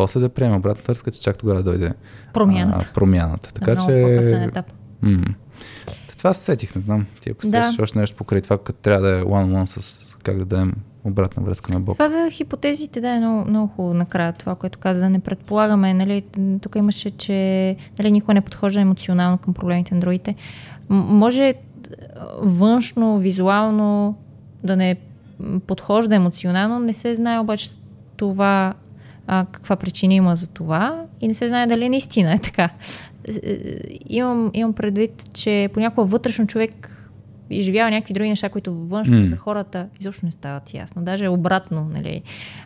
[0.00, 1.92] после да приеме обратно връзка, че чак тогава да дойде
[2.32, 2.86] Промяната.
[2.90, 3.52] А, промяната.
[3.52, 4.42] Така много че...
[4.48, 4.66] етап.
[5.02, 5.24] М.
[6.18, 7.06] Това се сетих, не знам.
[7.20, 7.62] Ти ако Да.
[7.64, 10.72] сетиш още нещо покрай това, като трябва да е one-on-one с как да дадем
[11.04, 11.94] обратна връзка на Бог.
[11.94, 15.94] Това за хипотезите, да, е много, много хубаво накрая това, което каза, да не предполагаме.
[15.94, 16.22] Нали,
[16.60, 20.34] тук имаше, че нали, никой не подхожда емоционално към проблемите на другите.
[20.88, 21.54] М- може е,
[22.40, 24.18] външно, визуално
[24.64, 24.96] да не
[25.66, 27.70] подхожда емоционално, не се знае обаче
[28.16, 28.74] това
[29.32, 32.70] а, каква причина има за това и не се знае дали наистина е така.
[33.28, 33.56] Е, е,
[34.08, 36.99] имам, имам предвид, че понякога вътрешно човек
[37.50, 39.24] изживява някакви други неща, които външно mm.
[39.24, 41.02] за хората изобщо не стават ясно.
[41.02, 42.22] Даже обратно, нали.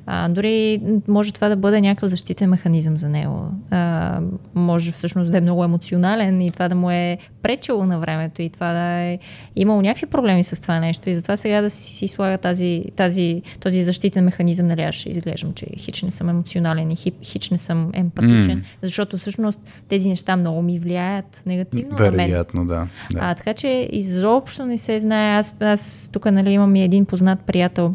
[0.07, 3.51] А, дори може това да бъде някакъв защитен механизъм за него.
[3.71, 4.21] А,
[4.55, 8.49] може всъщност да е много емоционален и това да му е пречело на времето и
[8.49, 9.19] това да е
[9.57, 11.11] имало някакви проблеми с това нещо.
[11.11, 15.11] И затова сега да си, си слага тази, тази, този защитен механизъм, нали аз ще
[15.11, 18.65] изглеждам, че хич не съм емоционален и хич не съм емпатичен, mm.
[18.83, 22.89] защото всъщност тези неща много ми влияят негативно Вероятно, на мен.
[23.11, 23.19] да.
[23.19, 23.21] да.
[23.23, 25.39] А, така че изобщо не се знае.
[25.39, 27.95] Аз, аз тук нали, имам и един познат приятел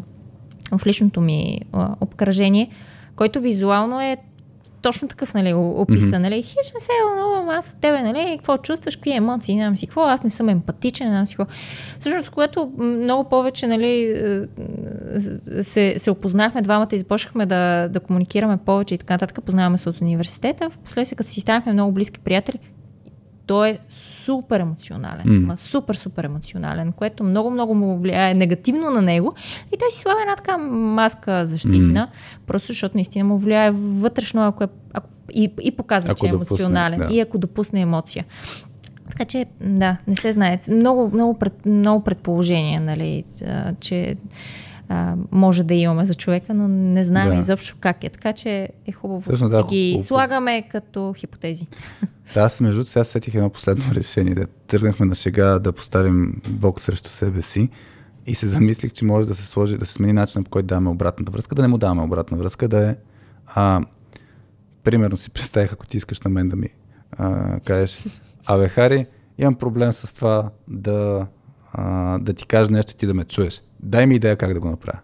[0.72, 2.70] в личното ми а, обкръжение,
[3.16, 4.16] който визуално е
[4.82, 6.18] точно такъв, нали, описа, mm-hmm.
[6.18, 10.00] нали, не се вълнувам аз от тебе, нали, какво чувстваш, какви емоции, нямам си какво,
[10.00, 11.54] аз не съм емпатичен, нямам си какво.
[11.98, 14.14] Всъщност, когато много повече, нали,
[15.62, 19.88] се, се опознахме двамата и започнахме да, да комуникираме повече и така нататък, познаваме се
[19.88, 22.58] от университета, в последствие, като си станахме много близки приятели,
[23.50, 25.24] той е супер емоционален.
[25.26, 25.46] Mm.
[25.46, 29.34] Ма супер, супер емоционален, което много, много му влияе негативно на него.
[29.74, 32.46] И той си слага една така маска защитна, mm.
[32.46, 36.32] просто защото наистина му влияе вътрешно, ако е, ако, и, и показва, ако че е
[36.32, 36.98] допусне, емоционален.
[36.98, 37.14] Да.
[37.14, 38.24] И ако допусне емоция.
[39.10, 40.60] Така че, да, не се знае.
[40.68, 43.24] Много, много, пред, много предположения, нали,
[43.80, 44.16] че
[44.92, 47.34] а, може да имаме за човека, но не знаем да.
[47.34, 48.08] изобщо как е.
[48.08, 50.06] Така че е хубаво Всъщност, да ги хубаво.
[50.06, 51.66] слагаме като хипотези.
[52.34, 54.34] Да, аз между сега сетих едно последно решение.
[54.34, 57.68] Да тръгнахме на шега да поставим бокс срещу себе си
[58.26, 60.90] и се замислих, че може да се сложи, да се смени начинът по който даваме
[60.90, 62.96] обратната връзка, да не му даваме обратна връзка, да е
[63.46, 63.80] а,
[64.84, 66.68] примерно си представих, ако ти искаш на мен да ми
[67.12, 68.04] а, кажеш,
[68.46, 69.06] абе Хари,
[69.38, 71.26] имам проблем с това да,
[71.72, 73.62] а, да ти кажа нещо и ти да ме чуеш.
[73.82, 74.98] Дай ми идея как да го направя.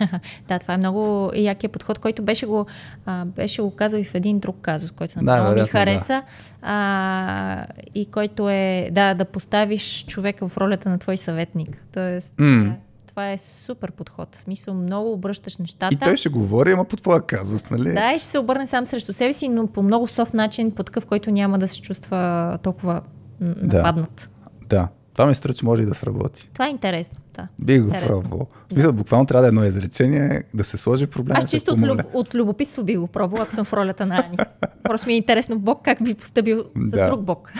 [0.48, 2.66] да, това е много якия подход, който беше го,
[3.06, 6.06] а, беше го казал и в един друг казус, който много да, ми хареса.
[6.08, 6.24] Да.
[6.62, 11.86] А, и който е да, да поставиш човека в ролята на твой съветник.
[11.92, 12.64] Тоест, mm.
[12.64, 12.74] да,
[13.06, 14.34] това е супер подход.
[14.34, 15.94] В смисъл, много обръщаш нещата.
[15.94, 17.92] И той ще говори, ама по твоя казус, нали?
[17.92, 20.82] Да, и ще се обърне сам срещу себе си, но по много софт начин, по
[20.82, 23.00] такъв, който няма да се чувства толкова
[23.40, 24.30] нападнат.
[24.60, 24.76] Да.
[24.76, 24.88] да.
[25.20, 26.48] Това ми струва, че може и да сработи.
[26.52, 27.18] Това е интересно.
[27.36, 27.48] Да.
[27.58, 28.46] Бих го пробвал.
[28.72, 28.92] Да.
[28.92, 31.36] буквално трябва да е едно изречение, да се сложи проблем.
[31.36, 34.36] Аз чисто от, люб, от любопитство би го пробвал, ако съм в ролята на Ани.
[34.82, 37.06] Просто ми е интересно Бог как би поступил с да.
[37.06, 37.52] друг Бог.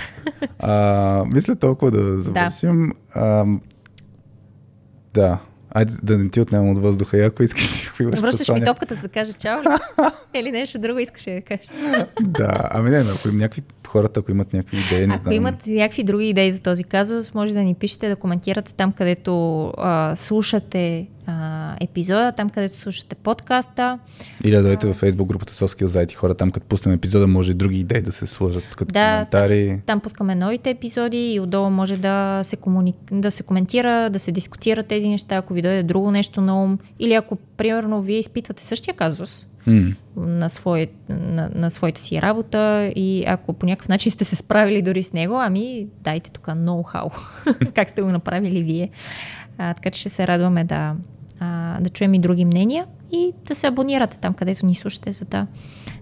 [0.58, 2.88] а, мисля толкова да завършим.
[2.88, 3.20] Да.
[3.20, 3.46] А,
[5.14, 5.38] да.
[5.70, 7.92] Айде да не ти отнемам от въздуха, и ако искаш.
[8.00, 9.62] Връщаш ми топката, за да кажа чао
[10.34, 11.66] Или нещо друго искаш да кажеш?
[12.20, 15.32] да, ами не, ако им някакви хората, ако имат някакви идеи, не ако знам.
[15.32, 19.64] имат някакви други идеи за този казус, може да ни пишете, да коментирате там, където
[19.78, 23.99] а, слушате а, епизода, там където слушате подкаста.
[24.45, 27.55] Или да дойдете във Facebook групата Соския заети хора, там като пуснем епизода, може и
[27.55, 29.68] други идеи да се сложат като да, коментари.
[29.68, 32.95] Там, там пускаме новите епизоди и отдолу може да се, комуни...
[33.12, 36.78] да се коментира, да се дискутира тези неща, ако ви дойде друго нещо на ум.
[36.99, 39.94] Или ако, примерно, вие изпитвате същия казус, mm.
[40.16, 44.82] на, свое, на, на своята си работа и ако по някакъв начин сте се справили
[44.82, 47.11] дори с него, ами дайте тук ноу-хау,
[47.74, 48.90] как сте го направили вие.
[49.58, 50.94] А, така че ще се радваме да,
[51.40, 55.24] а, да чуем и други мнения и да се абонирате там, където ни слушате, за
[55.24, 55.46] да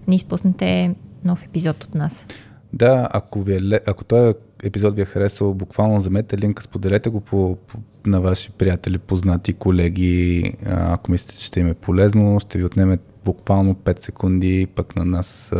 [0.07, 0.95] не изпуснете
[1.25, 2.27] нов епизод от нас.
[2.73, 4.33] Да, ако, ви е, ако този
[4.63, 9.53] епизод ви е харесал, буквално вземете линка, споделете го по, по, на ваши приятели, познати,
[9.53, 10.43] колеги.
[10.65, 15.05] Ако мислите, че ще им е полезно, ще ви отнеме буквално 5 секунди, пък на
[15.05, 15.53] нас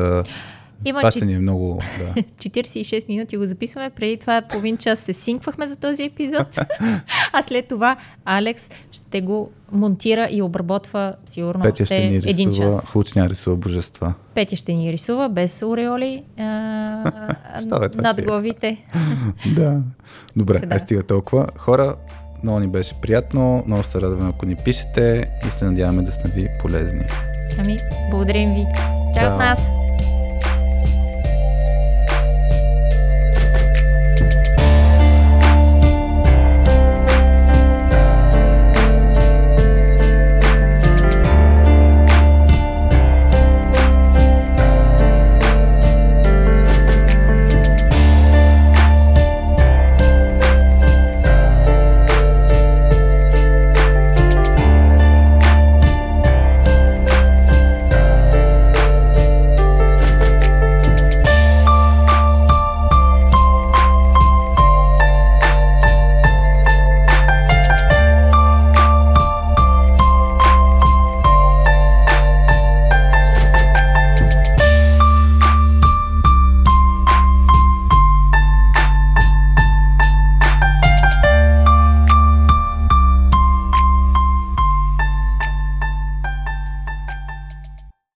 [0.85, 1.81] има това ще ни е много...
[1.99, 2.21] Да.
[2.37, 3.89] 46 минути го записваме.
[3.89, 6.47] Преди това половин час се синквахме за този епизод.
[7.33, 12.51] а след това Алекс ще го монтира и обработва сигурно Петя ще ни рисува, един
[12.51, 12.85] час.
[12.85, 14.13] Хучня рисува божества.
[14.35, 16.43] Петя ще ни рисува без ореоли а,
[17.95, 18.85] над главите.
[19.55, 19.81] да.
[20.35, 20.79] Добре, да.
[20.79, 21.47] стига толкова.
[21.57, 21.95] Хора,
[22.43, 23.63] много ни беше приятно.
[23.67, 27.03] Много се радваме, ако ни пишете и се надяваме да сме ви полезни.
[27.59, 27.77] Ами,
[28.11, 28.67] благодарим ви.
[29.15, 29.78] Чао от нас!